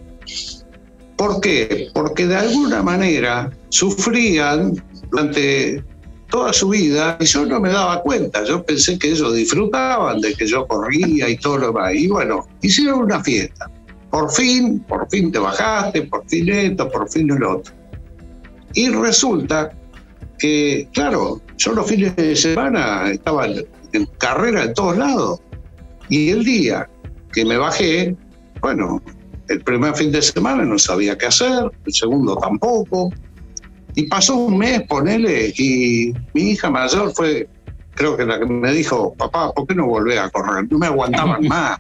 [1.16, 1.90] ¿Por qué?
[1.94, 5.84] Porque de alguna manera sufrían durante
[6.30, 8.44] toda su vida y yo no me daba cuenta.
[8.46, 11.94] Yo pensé que ellos disfrutaban de que yo corría y todo lo demás.
[11.94, 13.70] Y bueno, hicieron una fiesta
[14.12, 17.74] por fin, por fin te bajaste, por fin esto, por fin el otro.
[18.74, 19.72] Y resulta
[20.38, 25.40] que, claro, yo los fines de semana estaba en carrera en todos lados.
[26.10, 26.90] Y el día
[27.32, 28.16] que me bajé,
[28.62, 29.02] bueno,
[29.50, 33.12] el primer fin de semana no sabía qué hacer, el segundo tampoco.
[33.96, 37.50] Y pasó un mes, ponele, y mi hija mayor fue,
[37.96, 40.72] creo que la que me dijo, papá, ¿por qué no volvés a correr?
[40.72, 41.80] No me aguantaban más.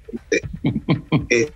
[1.29, 1.49] Eh,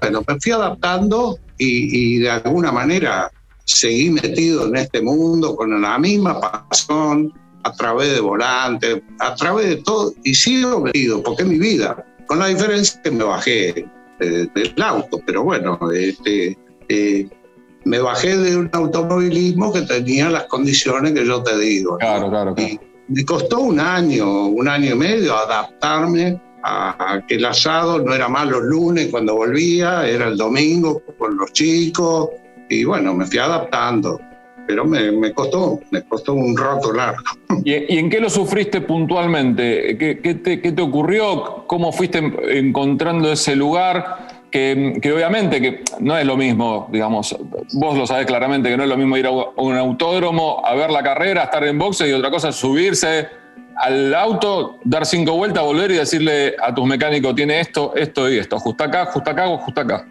[0.00, 3.32] bueno, me fui adaptando y, de alguna manera
[3.64, 7.32] seguí metido en este mundo con la misma pasión,
[7.64, 12.06] a través de volantes, a través de todo, y sigo metido, porque es mi vida,
[12.26, 13.86] con la diferencia que me bajé
[14.18, 17.28] del auto, pero bueno, este, eh,
[17.84, 21.98] me bajé de un automovilismo que tenía las condiciones que yo te digo.
[21.98, 22.80] Claro, claro, claro.
[23.08, 28.28] me costó un año, un año y medio adaptarme a, que el asado no era
[28.28, 32.30] más los lunes cuando volvía, era el domingo con los chicos
[32.68, 34.20] y bueno, me fui adaptando,
[34.68, 37.22] pero me, costó, me costó un rato largo.
[37.64, 39.96] ¿Y, en qué lo sufriste puntualmente?
[39.96, 41.64] ¿Qué, te, ocurrió?
[41.66, 42.18] ¿Cómo fuiste
[42.50, 44.28] encontrando ese lugar?
[44.50, 47.36] Que, obviamente que no es lo mismo, digamos,
[47.74, 50.90] vos lo sabés claramente que no es lo mismo ir a un autódromo a ver
[50.90, 53.28] la carrera, estar en boxe y otra cosa subirse
[53.76, 58.38] al auto, dar cinco vueltas, volver y decirle a tus mecánicos, tiene esto, esto y
[58.38, 60.06] esto, justa acá, justa acá o justa acá.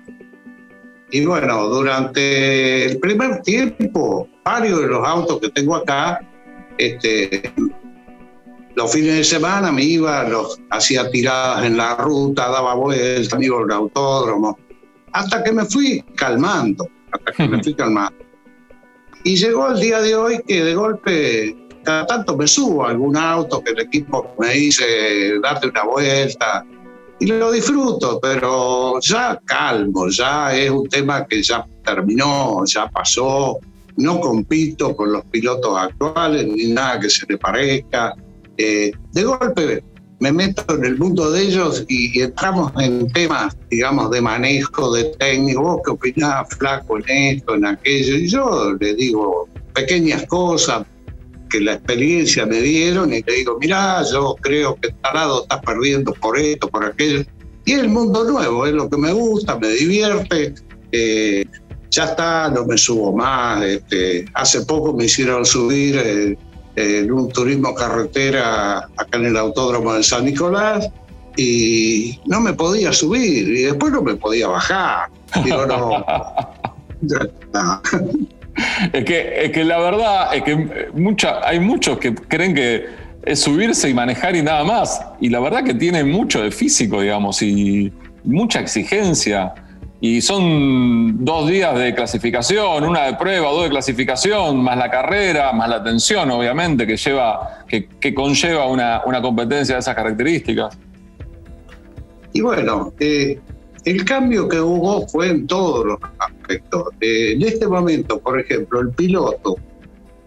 [1.12, 6.20] Y bueno, durante el primer tiempo, varios de los autos que tengo acá,
[6.78, 7.54] este,
[8.76, 13.58] los fines de semana me iba, los hacía tiradas en la ruta, daba vueltas, iba
[13.60, 14.60] al autódromo,
[15.14, 18.26] hasta que me fui calmando, hasta que me fui calmando.
[19.24, 23.16] Y llegó el día de hoy que de golpe cada tanto me subo a algún
[23.16, 26.66] auto que el equipo me dice darte una vuelta
[27.20, 33.60] y lo disfruto, pero ya calmo, ya es un tema que ya terminó, ya pasó,
[33.98, 38.14] no compito con los pilotos actuales ni nada que se le parezca.
[38.58, 39.84] Eh, de golpe
[40.20, 45.06] me meto en el mundo de ellos y, entramos en temas, digamos, de manejo, de
[45.20, 45.62] técnico.
[45.62, 48.16] ¿Vos qué opinás, flaco, en esto, en aquello?
[48.16, 50.86] Y yo le digo pequeñas cosas,
[51.48, 56.14] que la experiencia me dieron y le digo, mirá, yo creo que lado estás perdiendo
[56.14, 57.24] por esto, por aquello.
[57.66, 60.56] Y el mundo nuevo, es lo que me gusta, me divierte.
[60.92, 61.46] Eh,
[61.90, 63.64] ya está, no me subo más.
[63.64, 66.38] Este, hace poco me hicieron subir eh,
[66.76, 70.88] en un turismo carretera acá en el autódromo de San Nicolás
[71.36, 75.10] y no me podía subir y después no me podía bajar.
[75.44, 76.06] Digo, no.
[78.94, 82.86] es, que, es que la verdad es que mucha, hay muchos que creen que
[83.24, 85.02] es subirse y manejar y nada más.
[85.20, 87.92] Y la verdad que tiene mucho de físico, digamos, y
[88.24, 89.54] mucha exigencia.
[90.00, 95.52] Y son dos días de clasificación, una de prueba, dos de clasificación, más la carrera,
[95.54, 100.78] más la tensión, obviamente, que lleva, que, conlleva una, una, competencia de esas características.
[102.32, 103.40] Y bueno, eh,
[103.86, 106.00] el cambio que hubo fue en todos los
[106.48, 106.88] aspectos.
[107.02, 109.58] Eh, en este momento, por ejemplo, el piloto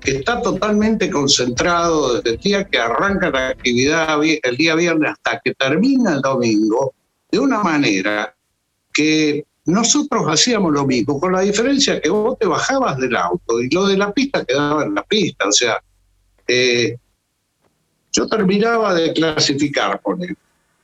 [0.00, 5.40] que está totalmente concentrado desde el día que arranca la actividad el día viernes hasta
[5.44, 6.94] que termina el domingo,
[7.30, 8.34] de una manera
[8.92, 13.68] que nosotros hacíamos lo mismo, con la diferencia que vos te bajabas del auto y
[13.70, 15.48] lo de la pista quedaba en la pista.
[15.48, 15.82] O sea,
[16.48, 16.96] eh,
[18.10, 20.36] yo terminaba de clasificar, con él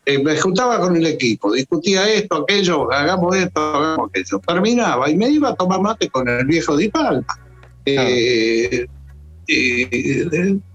[0.09, 4.39] eh, me juntaba con el equipo, discutía esto, aquello, hagamos esto, hagamos aquello.
[4.47, 7.27] Terminaba y me iba a tomar mate con el viejo Di Palma.
[7.85, 8.87] Eh,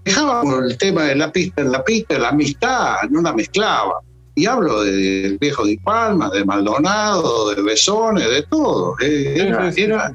[0.04, 4.00] dejábamos el tema de la pista en la pista, la amistad, no la mezclaba.
[4.34, 8.96] Y hablo del viejo Di Palma, de Maldonado, de Besones, de todo.
[9.00, 10.14] Eh, era, era,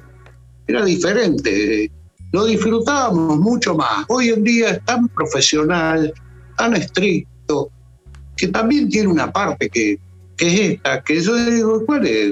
[0.68, 1.92] era diferente.
[2.34, 4.06] Lo disfrutábamos mucho más.
[4.10, 6.14] Hoy en día es tan profesional,
[6.56, 7.72] tan estricto,
[8.38, 10.00] que también tiene una parte que,
[10.40, 12.32] es esta, que yo digo, ¿cuál es?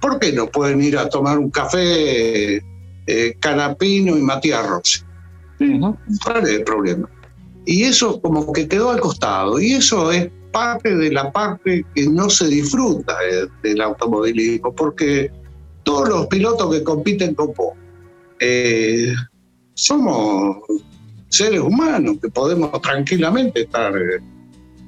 [0.00, 5.00] ¿Por qué no pueden ir a tomar un café eh, Canapino y Matías Rossi?
[5.58, 7.08] ¿Cuál es el problema?
[7.66, 9.60] y eso como que quedó al costado.
[9.60, 13.14] Y eso es parte de la parte que no se disfruta
[13.62, 15.30] del automovilismo, porque
[15.82, 17.74] todos los pilotos que compiten con vos
[18.40, 19.12] eh,
[19.74, 20.58] somos
[21.28, 24.20] seres humanos que podemos tranquilamente estar eh,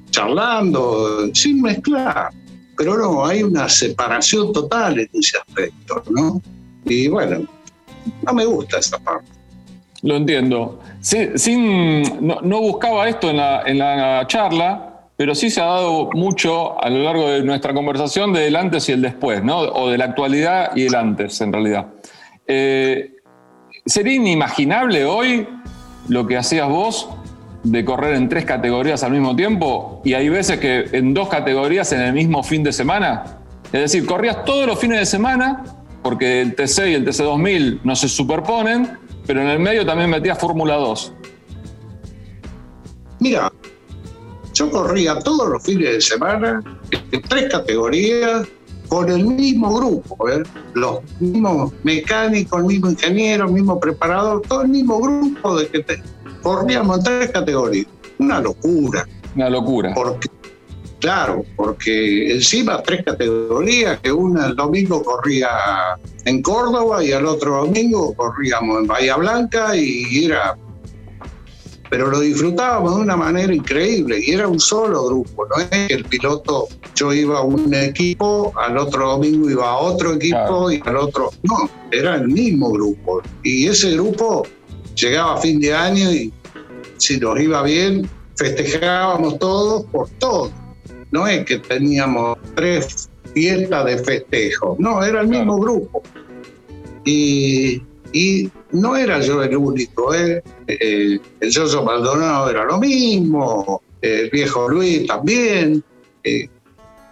[0.09, 2.29] charlando sin mezclar,
[2.77, 6.41] pero no, hay una separación total en ese aspecto, ¿no?
[6.85, 7.45] Y bueno,
[8.25, 9.29] no me gusta esa parte.
[10.01, 10.79] Lo entiendo.
[11.01, 16.81] Sin, no, buscaba esto en la, en la charla, pero sí se ha dado mucho
[16.81, 19.59] a lo largo de nuestra conversación del antes y el después, ¿no?
[19.59, 21.87] O de la actualidad y el antes, en realidad.
[22.47, 23.17] Eh,
[23.85, 25.47] ¿Sería inimaginable hoy
[26.07, 27.09] lo que hacías vos
[27.63, 30.01] de correr en tres categorías al mismo tiempo?
[30.05, 33.39] Y hay veces que en dos categorías en el mismo fin de semana.
[33.65, 35.63] Es decir, corrías todos los fines de semana,
[36.01, 40.39] porque el TC y el TC2000 no se superponen, pero en el medio también metías
[40.39, 41.13] Fórmula 2.
[43.19, 43.51] Mira,
[44.53, 46.63] yo corría todos los fines de semana
[47.11, 48.47] en tres categorías
[48.87, 50.17] con el mismo grupo,
[50.73, 56.01] los mismos mecánicos, el mismo ingeniero, el mismo preparador, todo el mismo grupo de que
[56.41, 57.87] corríamos en tres categorías.
[58.17, 59.07] Una locura.
[59.35, 59.93] Una locura.
[59.93, 60.29] Porque,
[60.99, 65.49] claro, porque encima tres categorías, que una el domingo corría
[66.25, 70.57] en Córdoba y al otro domingo corríamos en Bahía Blanca y era
[71.89, 75.93] pero lo disfrutábamos de una manera increíble y era un solo grupo, no es que
[75.93, 80.81] el piloto, yo iba a un equipo, al otro domingo iba a otro equipo y
[80.85, 84.45] al otro, no, era el mismo grupo y ese grupo
[84.95, 86.33] llegaba fin de año y
[86.97, 90.51] si nos iba bien, festejábamos todos por todo,
[91.11, 96.03] no es que teníamos tres fiestas de festejo, no, era el mismo grupo.
[97.05, 97.81] Y
[98.11, 100.43] y no era yo el único, ¿eh?
[100.67, 105.83] eh el Yoso Maldonado era lo mismo, el viejo Luis también.
[106.23, 106.49] Eh,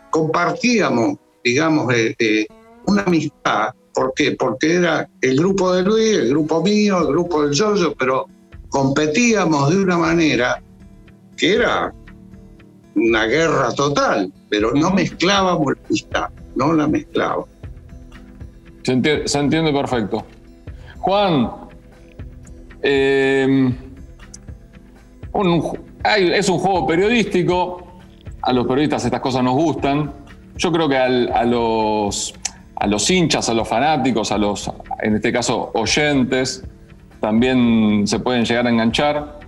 [0.09, 2.47] compartíamos, digamos, eh,
[2.85, 3.73] una amistad.
[3.97, 4.33] ¿Por qué?
[4.33, 8.27] Porque era el grupo de Luis, el grupo mío, el grupo del Yoyo, pero
[8.69, 10.61] competíamos de una manera
[11.35, 11.91] que era
[12.93, 17.49] una guerra total, pero no mezclábamos la amistad, no la mezclábamos.
[18.83, 18.91] Se
[19.39, 20.23] entiende perfecto.
[20.99, 21.51] Juan,
[22.83, 23.73] eh,
[26.35, 27.99] es un juego periodístico,
[28.43, 30.13] a los periodistas estas cosas nos gustan.
[30.55, 32.35] Yo creo que a, los,
[32.79, 36.63] a los hinchas, a los fanáticos, a los, en este caso, oyentes,
[37.19, 39.39] también se pueden llegar a enganchar.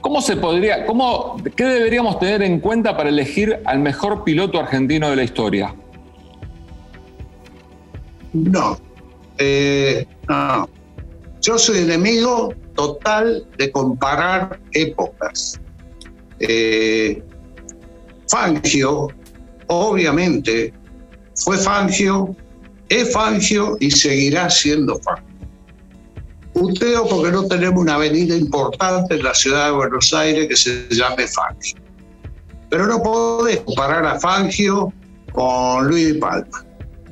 [0.00, 5.10] ¿Cómo se podría, cómo, qué deberíamos tener en cuenta para elegir al mejor piloto argentino
[5.10, 5.74] de la historia?
[8.32, 8.78] No,
[9.38, 10.68] eh, no.
[11.42, 15.60] Yo soy enemigo total de comparar épocas.
[16.38, 17.22] Eh,
[18.28, 19.08] Fangio,
[19.66, 20.72] obviamente,
[21.34, 22.36] fue Fangio,
[22.90, 25.24] es Fangio y seguirá siendo Fangio.
[26.52, 30.86] Puteo porque no tenemos una avenida importante en la ciudad de Buenos Aires que se
[30.90, 31.80] llame Fangio.
[32.68, 34.92] Pero no podés comparar a Fangio
[35.32, 36.66] con Luis Palma,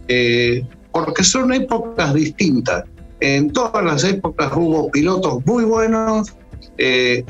[0.09, 0.63] eh,
[0.93, 2.85] porque son épocas distintas
[3.21, 6.33] en todas las épocas hubo pilotos muy buenos
[6.79, 7.25] eh,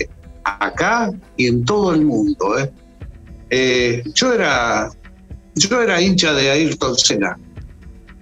[0.45, 2.57] acá y en todo el mundo.
[3.51, 4.91] Eh, yo, era,
[5.55, 7.39] yo era hincha de Ayrton Senna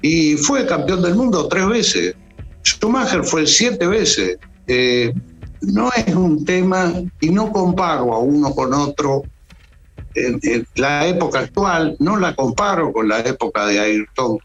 [0.07, 2.15] y fue campeón del mundo tres veces.
[2.65, 4.39] Schumacher fue siete veces.
[5.63, 9.25] no es un tema y no comparo a uno con otro.
[10.77, 14.39] La época actual no la comparo con la época de Ayrton,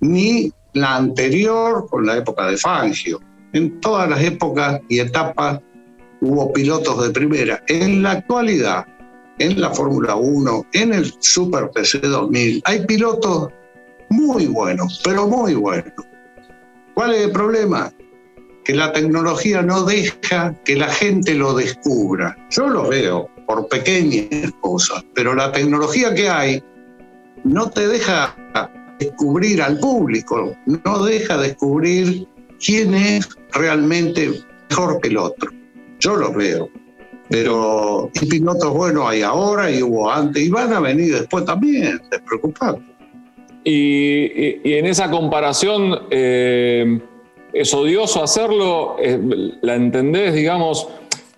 [0.00, 3.20] ni la anterior con la época de Fangio.
[3.54, 5.60] En todas las épocas y etapas
[6.20, 7.64] hubo pilotos de primera.
[7.68, 8.86] En la actualidad,
[9.38, 13.48] en la Fórmula 1, en el Super PC 2000, hay pilotos
[14.10, 15.92] muy buenos, pero muy buenos.
[16.94, 17.92] ¿Cuál es el problema?
[18.64, 22.36] Que la tecnología no deja que la gente lo descubra.
[22.50, 26.62] Yo lo veo por pequeñas cosas, pero la tecnología que hay
[27.44, 28.34] no te deja
[28.98, 32.26] descubrir al público, no deja descubrir
[32.64, 35.50] quién es realmente mejor que el otro.
[36.00, 36.68] Yo lo veo.
[37.30, 42.82] Pero pilotos buenos hay ahora y hubo antes y van a venir después también, despreocupate.
[43.70, 47.00] Y, en esa comparación, eh,
[47.52, 48.96] ¿es odioso hacerlo?
[48.98, 49.20] Eh,
[49.60, 50.88] ¿La entendés, digamos?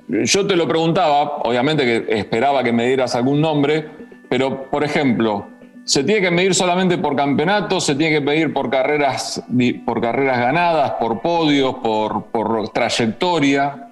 [0.07, 3.85] Yo te lo preguntaba, obviamente que esperaba que me dieras algún nombre,
[4.29, 5.49] pero por ejemplo,
[5.85, 9.43] se tiene que medir solamente por campeonatos, se tiene que medir por carreras,
[9.85, 13.89] por carreras ganadas, por podios, por trayectoria.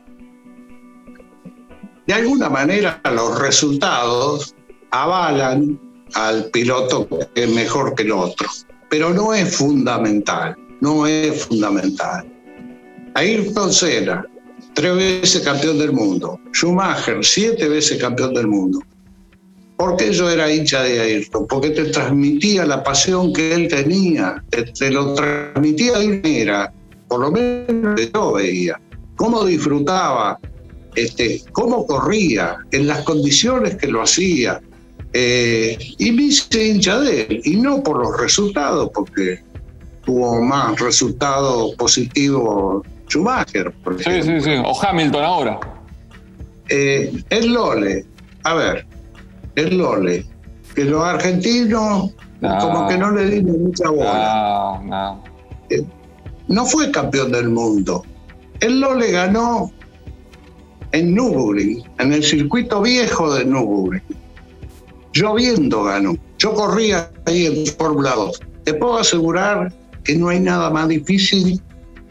[2.07, 4.55] de alguna manera los resultados
[4.93, 8.49] avalan al piloto que es mejor que el otro,
[8.91, 12.27] pero no es fundamental, no es fundamental.
[13.15, 14.25] Ayrton Senna,
[14.75, 18.81] tres veces campeón del mundo, Schumacher, siete veces campeón del mundo.
[19.77, 21.47] ¿Por qué yo era hincha de Ayrton?
[21.47, 26.73] Porque te transmitía la pasión que él tenía, te, lo transmitía de manera,
[27.07, 28.81] por lo menos yo veía,
[29.15, 30.39] cómo disfrutaba,
[30.97, 34.61] este, cómo corría, en las condiciones que lo hacía.
[35.13, 39.43] Eh, y me hice hincha de él, y no por los resultados, porque
[40.05, 43.73] tuvo más resultados positivos Schumacher.
[43.99, 45.61] sí, sí, sí, o Hamilton ahora.
[46.69, 48.05] Eh, el Lole,
[48.45, 48.87] a ver,
[49.57, 50.27] el Lole,
[50.75, 54.81] que los argentinos como que no le dimos mucha bola.
[54.85, 55.25] No,
[55.71, 55.85] eh,
[56.49, 58.05] no fue campeón del mundo.
[58.61, 59.73] El Lole ganó
[60.93, 64.03] en Nürburgring, en el circuito viejo de Nürburgring.
[65.13, 66.17] Lloviendo ganó.
[66.39, 68.41] Yo corría ahí en Fórmula 2.
[68.65, 69.73] Te puedo asegurar
[70.05, 71.61] que no hay nada más difícil,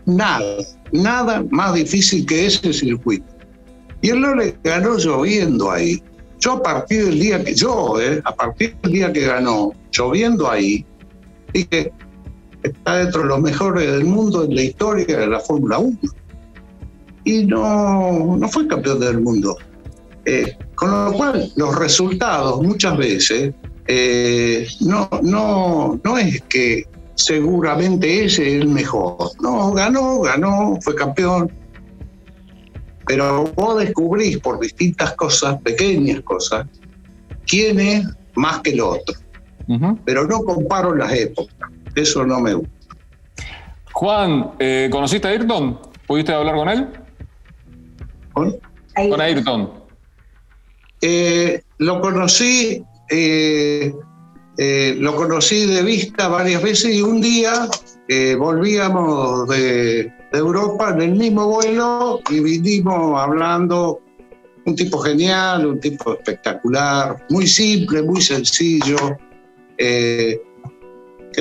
[0.05, 0.43] nada,
[0.91, 3.25] nada más difícil que ese circuito.
[4.01, 4.33] Y él no
[4.63, 6.01] ganó lloviendo ahí.
[6.39, 10.49] Yo a partir del día que yo, eh, a partir del día que ganó, lloviendo
[10.49, 10.85] ahí,
[11.53, 11.91] dije,
[12.63, 15.97] está dentro de los mejores del mundo en la historia de la Fórmula 1
[17.27, 19.57] y no, no fue campeón del mundo.
[20.29, 23.53] Eh, con lo cual, los resultados muchas veces
[23.87, 29.31] eh, no, no, no es que seguramente ese es el mejor.
[29.41, 31.49] No, ganó, ganó, fue campeón.
[33.05, 36.67] Pero vos descubrís por distintas cosas, pequeñas cosas,
[37.45, 38.05] quién es
[38.35, 39.15] más que el otro.
[40.03, 41.71] Pero no comparo las épocas.
[41.95, 42.73] Eso no me gusta.
[43.93, 45.79] Juan, eh, ¿conociste a Ayrton?
[46.05, 46.87] ¿Pudiste hablar con él?
[48.33, 48.57] ¿Con?
[49.21, 49.76] Ayrton.
[51.01, 53.93] Eh, lo conocí, eh,
[54.57, 57.67] eh, lo conocí de vista varias veces y un día
[58.37, 64.01] volvíamos de, Europa en el mismo vuelo y vinimos hablando
[64.65, 69.17] un tipo genial, un tipo espectacular, muy simple, muy sencillo,
[69.77, 70.41] que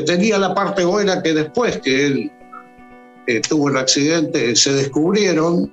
[0.06, 2.32] tenía la parte buena que después que él
[3.48, 5.68] tuvo el accidente se descubrieron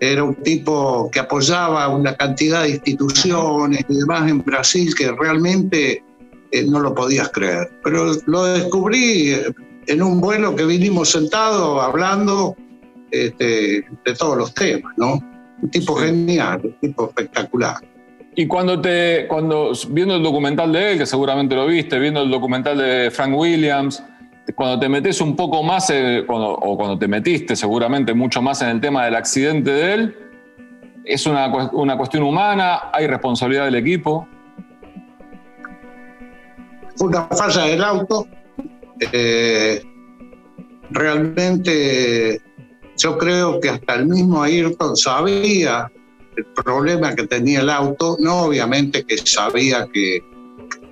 [0.00, 6.02] era un tipo que apoyaba una cantidad de instituciones y demás en Brasil que realmente
[6.52, 7.70] eh, no lo podías creer.
[7.82, 9.52] Pero lo descubrí eh,
[9.86, 12.56] en un vuelo que vinimos sentados hablando
[13.10, 15.20] este, de todos los temas, ¿no?
[15.60, 17.76] Un tipo genial, un tipo espectacular.
[18.36, 22.30] Y cuando te, cuando viendo el documental de él, que seguramente lo viste, viendo el
[22.30, 24.00] documental de Frank Williams,
[24.54, 28.68] cuando te metes un poco más, eh, o cuando te metiste seguramente mucho más en
[28.68, 30.16] el tema del accidente de él,
[31.08, 34.28] es una, una cuestión humana, hay responsabilidad del equipo.
[37.00, 38.26] Una falla del auto.
[39.12, 39.82] Eh,
[40.90, 42.42] realmente
[42.96, 45.90] yo creo que hasta el mismo Ayrton sabía
[46.36, 50.22] el problema que tenía el auto, no obviamente que sabía que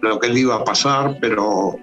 [0.01, 1.77] lo que le iba a pasar, pero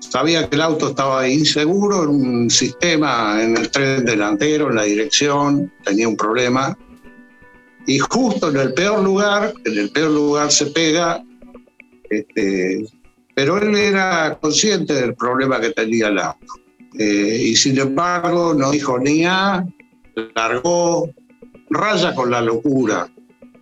[0.00, 4.84] Sabía que el auto estaba inseguro en un sistema, en el tren delantero, en la
[4.84, 6.76] dirección, tenía un problema.
[7.86, 11.22] Y justo en el peor lugar, en el peor lugar se pega,
[12.08, 12.86] este,
[13.34, 16.54] pero él era consciente del problema que tenía el auto.
[16.98, 19.64] Eh, y sin embargo no dijo ni a,
[20.34, 21.08] largó,
[21.70, 23.08] raya con la locura.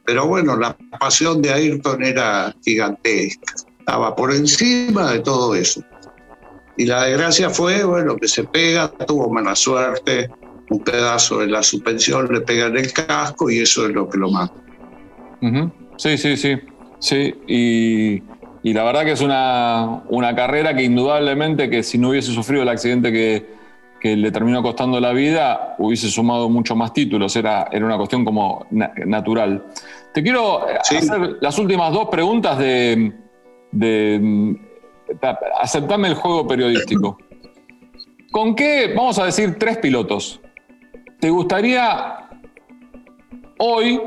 [0.06, 5.82] Pero bueno, la pasión de Ayrton era gigantesca, estaba por encima de todo eso.
[6.78, 10.30] Y la desgracia fue, bueno, que se pega, tuvo mala suerte,
[10.70, 14.16] un pedazo de la suspensión le pega en el casco y eso es lo que
[14.16, 14.54] lo mata.
[15.96, 16.56] Sí, sí, sí.
[17.00, 17.34] Sí,
[18.62, 22.62] y, la verdad que es una, una, carrera que indudablemente que si no hubiese sufrido
[22.62, 23.58] el accidente que,
[24.00, 28.66] le terminó costando la vida, hubiese sumado mucho más títulos, era, era una cuestión como
[28.70, 29.64] natural.
[30.14, 33.12] Te quiero hacer las últimas dos preguntas de,
[33.72, 34.56] de
[35.60, 37.18] aceptame el juego periodístico.
[38.30, 40.40] ¿Con qué, vamos a decir, tres pilotos,
[41.18, 42.28] te gustaría
[43.58, 44.00] hoy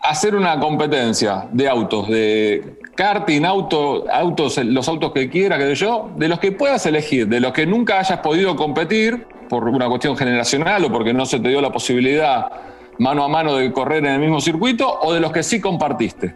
[0.00, 6.10] hacer una competencia de autos, de karting, auto, autos, los autos que quieras, que yo,
[6.16, 10.16] de los que puedas elegir, de los que nunca hayas podido competir por una cuestión
[10.16, 12.50] generacional o porque no se te dio la posibilidad
[12.98, 16.34] mano a mano de correr en el mismo circuito, o de los que sí compartiste?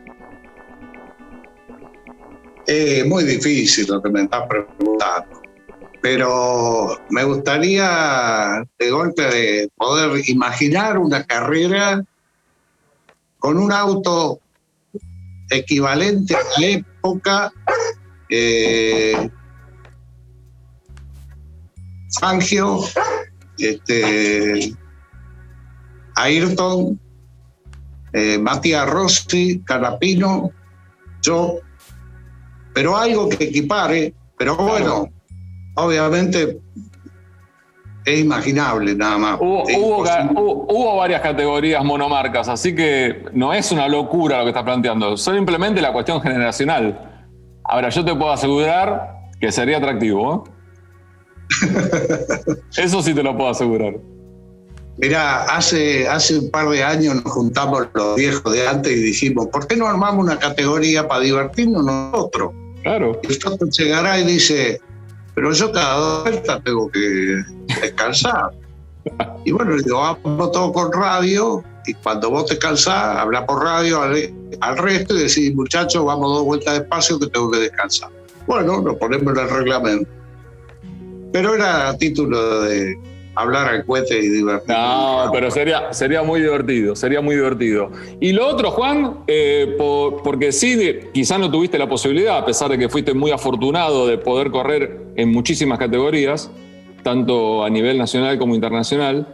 [2.66, 5.40] Es muy difícil lo que me estás preguntando,
[6.02, 12.02] pero me gustaría de golpe de poder imaginar una carrera
[13.38, 14.40] con un auto
[15.50, 17.52] equivalente a la época,
[18.30, 19.30] eh,
[22.18, 22.80] Fangio,
[23.58, 24.74] este,
[26.16, 26.98] Ayrton,
[28.12, 30.50] eh, Matías Rossi, Carapino,
[31.22, 31.60] yo,
[32.76, 35.08] pero algo que equipare, pero bueno,
[35.76, 36.60] obviamente
[38.04, 39.38] es imaginable nada más.
[39.40, 45.80] Hubo, varias categorías monomarcas, así que no es una locura lo que estás planteando, simplemente
[45.80, 47.24] la cuestión generacional.
[47.64, 50.44] Ahora, yo te puedo asegurar que sería atractivo.
[50.46, 50.50] ¿eh?
[52.76, 53.94] Eso sí te lo puedo asegurar.
[54.98, 59.46] Mira, hace, hace un par de años nos juntamos los viejos de antes y dijimos,
[59.46, 62.52] ¿por qué no armamos una categoría para divertirnos nosotros?
[62.86, 63.20] Claro.
[63.20, 64.80] Y usted llegará y dice,
[65.34, 67.42] pero yo cada vuelta tengo que
[67.80, 68.52] descansar.
[69.44, 74.02] y bueno, digo, vamos todo con radio y cuando vos te cansás, habla por radio
[74.02, 78.08] al, resto y decís, muchachos, vamos dos vueltas de espacio que tengo que descansar.
[78.46, 80.10] Bueno, lo ponemos en el reglamento.
[81.32, 82.96] Pero era a título de,
[83.36, 84.72] hablar al cohete y divertirse.
[84.72, 87.90] No, pero sería, sería muy divertido, sería muy divertido.
[88.18, 92.78] Y lo otro, Juan, eh, porque sí, quizás no tuviste la posibilidad, a pesar de
[92.78, 96.50] que fuiste muy afortunado de poder correr en muchísimas categorías,
[97.02, 99.26] tanto a nivel nacional como internacional.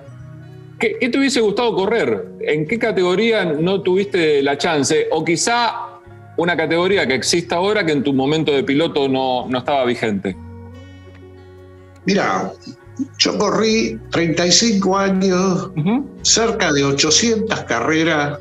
[0.78, 2.26] ¿Qué, te hubiese gustado correr?
[2.40, 5.06] ¿En qué categoría no tuviste la chance?
[5.12, 6.00] O quizá
[6.36, 10.36] una categoría que exista ahora que en tu momento de piloto no, no estaba vigente.
[12.04, 12.52] Mira,
[13.18, 15.70] yo corrí 35 años,
[16.22, 18.38] cerca de 800 carreras,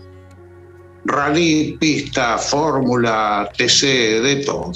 [1.06, 4.72] rally, pista, fórmula, TC, de todo.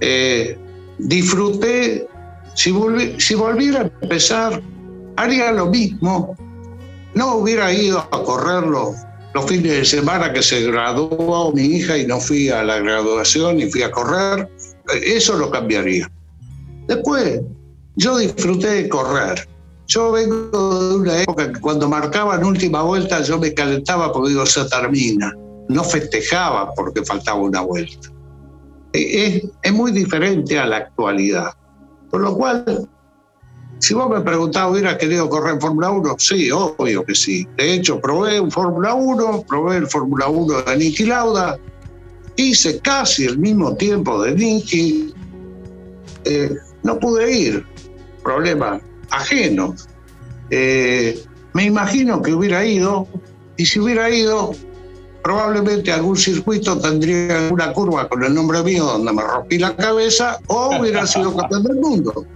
[0.00, 0.58] Eh,
[0.98, 2.08] disfruté,
[2.54, 2.72] si,
[3.18, 4.62] si volviera a empezar,
[5.16, 6.36] haría lo mismo.
[7.14, 8.94] No hubiera ido a correrlo
[9.34, 13.60] los fines de semana que se graduó mi hija y no fui a la graduación
[13.60, 14.48] y fui a correr.
[15.02, 16.10] Eso lo cambiaría.
[16.86, 17.40] Después,
[18.00, 19.46] yo disfruté de correr.
[19.86, 24.46] Yo vengo de una época que cuando marcaban última vuelta yo me calentaba porque digo,
[24.46, 25.34] se termina.
[25.68, 28.08] No festejaba porque faltaba una vuelta.
[28.92, 31.52] Es, es muy diferente a la actualidad.
[32.10, 32.88] Por lo cual,
[33.78, 36.16] si vos me preguntabas, ¿hubiera querido correr en Fórmula 1?
[36.18, 37.46] Sí, obvio que sí.
[37.58, 41.58] De hecho, probé un Fórmula 1, probé el Fórmula 1 de Niki Lauda,
[42.36, 45.14] hice casi el mismo tiempo de Niki.
[46.24, 47.66] Eh, no pude ir,
[48.22, 49.74] problema ajeno.
[50.50, 53.06] Eh, me imagino que hubiera ido,
[53.56, 54.52] y si hubiera ido,
[55.22, 60.38] probablemente algún circuito tendría alguna curva con el nombre mío donde me rompí la cabeza
[60.46, 62.26] o hubiera sido campeón del mundo.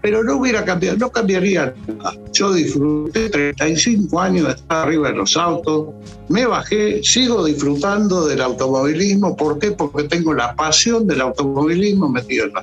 [0.00, 2.14] Pero no hubiera cambiado, no cambiaría nada.
[2.32, 5.94] Yo disfruté 35 años de estar arriba de los autos,
[6.28, 9.36] me bajé, sigo disfrutando del automovilismo.
[9.36, 9.70] ¿Por qué?
[9.70, 12.62] Porque tengo la pasión del automovilismo metido en la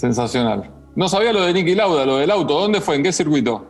[0.00, 0.70] Sensacional.
[0.96, 2.58] No sabía lo de Nicky Lauda, lo del auto.
[2.58, 2.96] ¿Dónde fue?
[2.96, 3.66] ¿En qué circuito?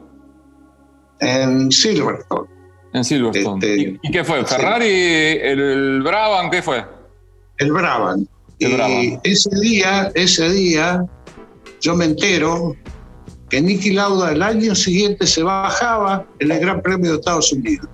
[1.18, 2.48] En Silverstone.
[2.92, 3.66] En Silverstone.
[3.66, 4.44] Este, ¿Y, qué fue?
[4.44, 4.86] ¿Ferrari?
[4.86, 6.48] El, Brabham?
[6.48, 6.84] ¿Qué fue?
[7.58, 8.24] El Brabham.
[8.60, 11.04] y ese día, ese día,
[11.80, 12.76] yo me entero
[13.48, 17.88] que Nicky Lauda el año siguiente se bajaba en el Gran Premio de Estados Unidos.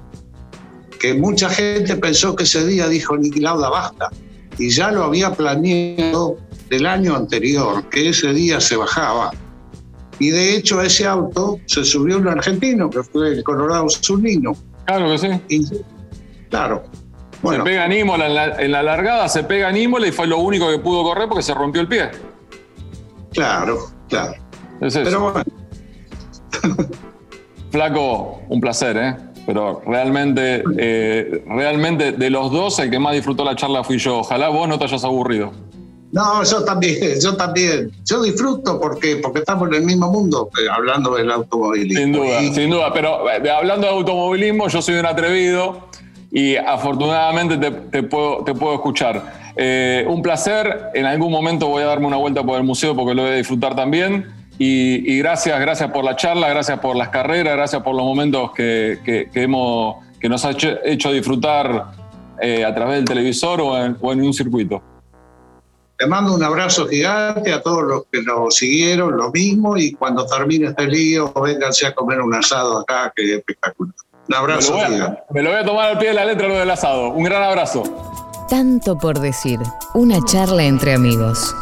[1.01, 4.11] Que mucha gente pensó que ese día dijo Nicky Lauda basta.
[4.59, 6.39] Y ya lo había planeado
[6.71, 9.33] del año anterior, que ese día se bajaba.
[10.19, 14.57] Y de hecho a ese auto se subió un argentino, que fue el Colorado Zunino.
[14.87, 15.83] Claro que sí.
[16.49, 16.85] claro.
[17.43, 17.65] Bueno.
[17.65, 20.71] Se pega en Imola, en la, largada se pega en Imola y fue lo único
[20.71, 22.11] que pudo correr porque se rompió el pie.
[23.33, 24.35] Claro, claro.
[24.81, 25.45] Pero bueno.
[27.71, 29.17] Flaco, un placer, ¿eh?
[29.47, 34.19] Pero realmente, eh, realmente de los dos, el que más disfrutó la charla fui yo.
[34.19, 35.53] Ojalá vos no te hayas aburrido.
[36.13, 37.91] No, yo también, yo también.
[38.05, 42.01] Yo disfruto porque, porque estamos en el mismo mundo, eh, hablando del automovilismo.
[42.01, 42.93] Sin duda, sin duda.
[42.93, 45.89] Pero eh, hablando de automovilismo, yo soy un atrevido
[46.31, 47.59] y afortunadamente
[47.91, 49.53] te, puedo, te puedo escuchar.
[49.57, 50.91] Eh, un placer.
[50.95, 53.35] En algún momento voy a darme una vuelta por el museo porque lo voy a
[53.35, 54.27] disfrutar también.
[54.59, 59.29] Y, gracias, gracias por la charla, gracias por las carreras, gracias por los momentos que,
[59.35, 61.93] hemos, que nos ha hecho, disfrutar
[62.41, 64.83] a través del televisor o en un circuito.
[65.99, 70.27] Te mando un abrazo gigante a todos los que nos siguieron, lo mismo, y cuando
[70.27, 73.95] termine este lío, vénganse a comer un asado acá, que es espectacular.
[74.29, 75.23] Un abrazo me gigante.
[75.31, 77.11] Me lo voy a tomar al pie de la letra lo del asado.
[77.11, 77.83] Un gran abrazo.
[78.51, 79.59] Tanto por decir,
[79.95, 81.55] una charla entre amigos.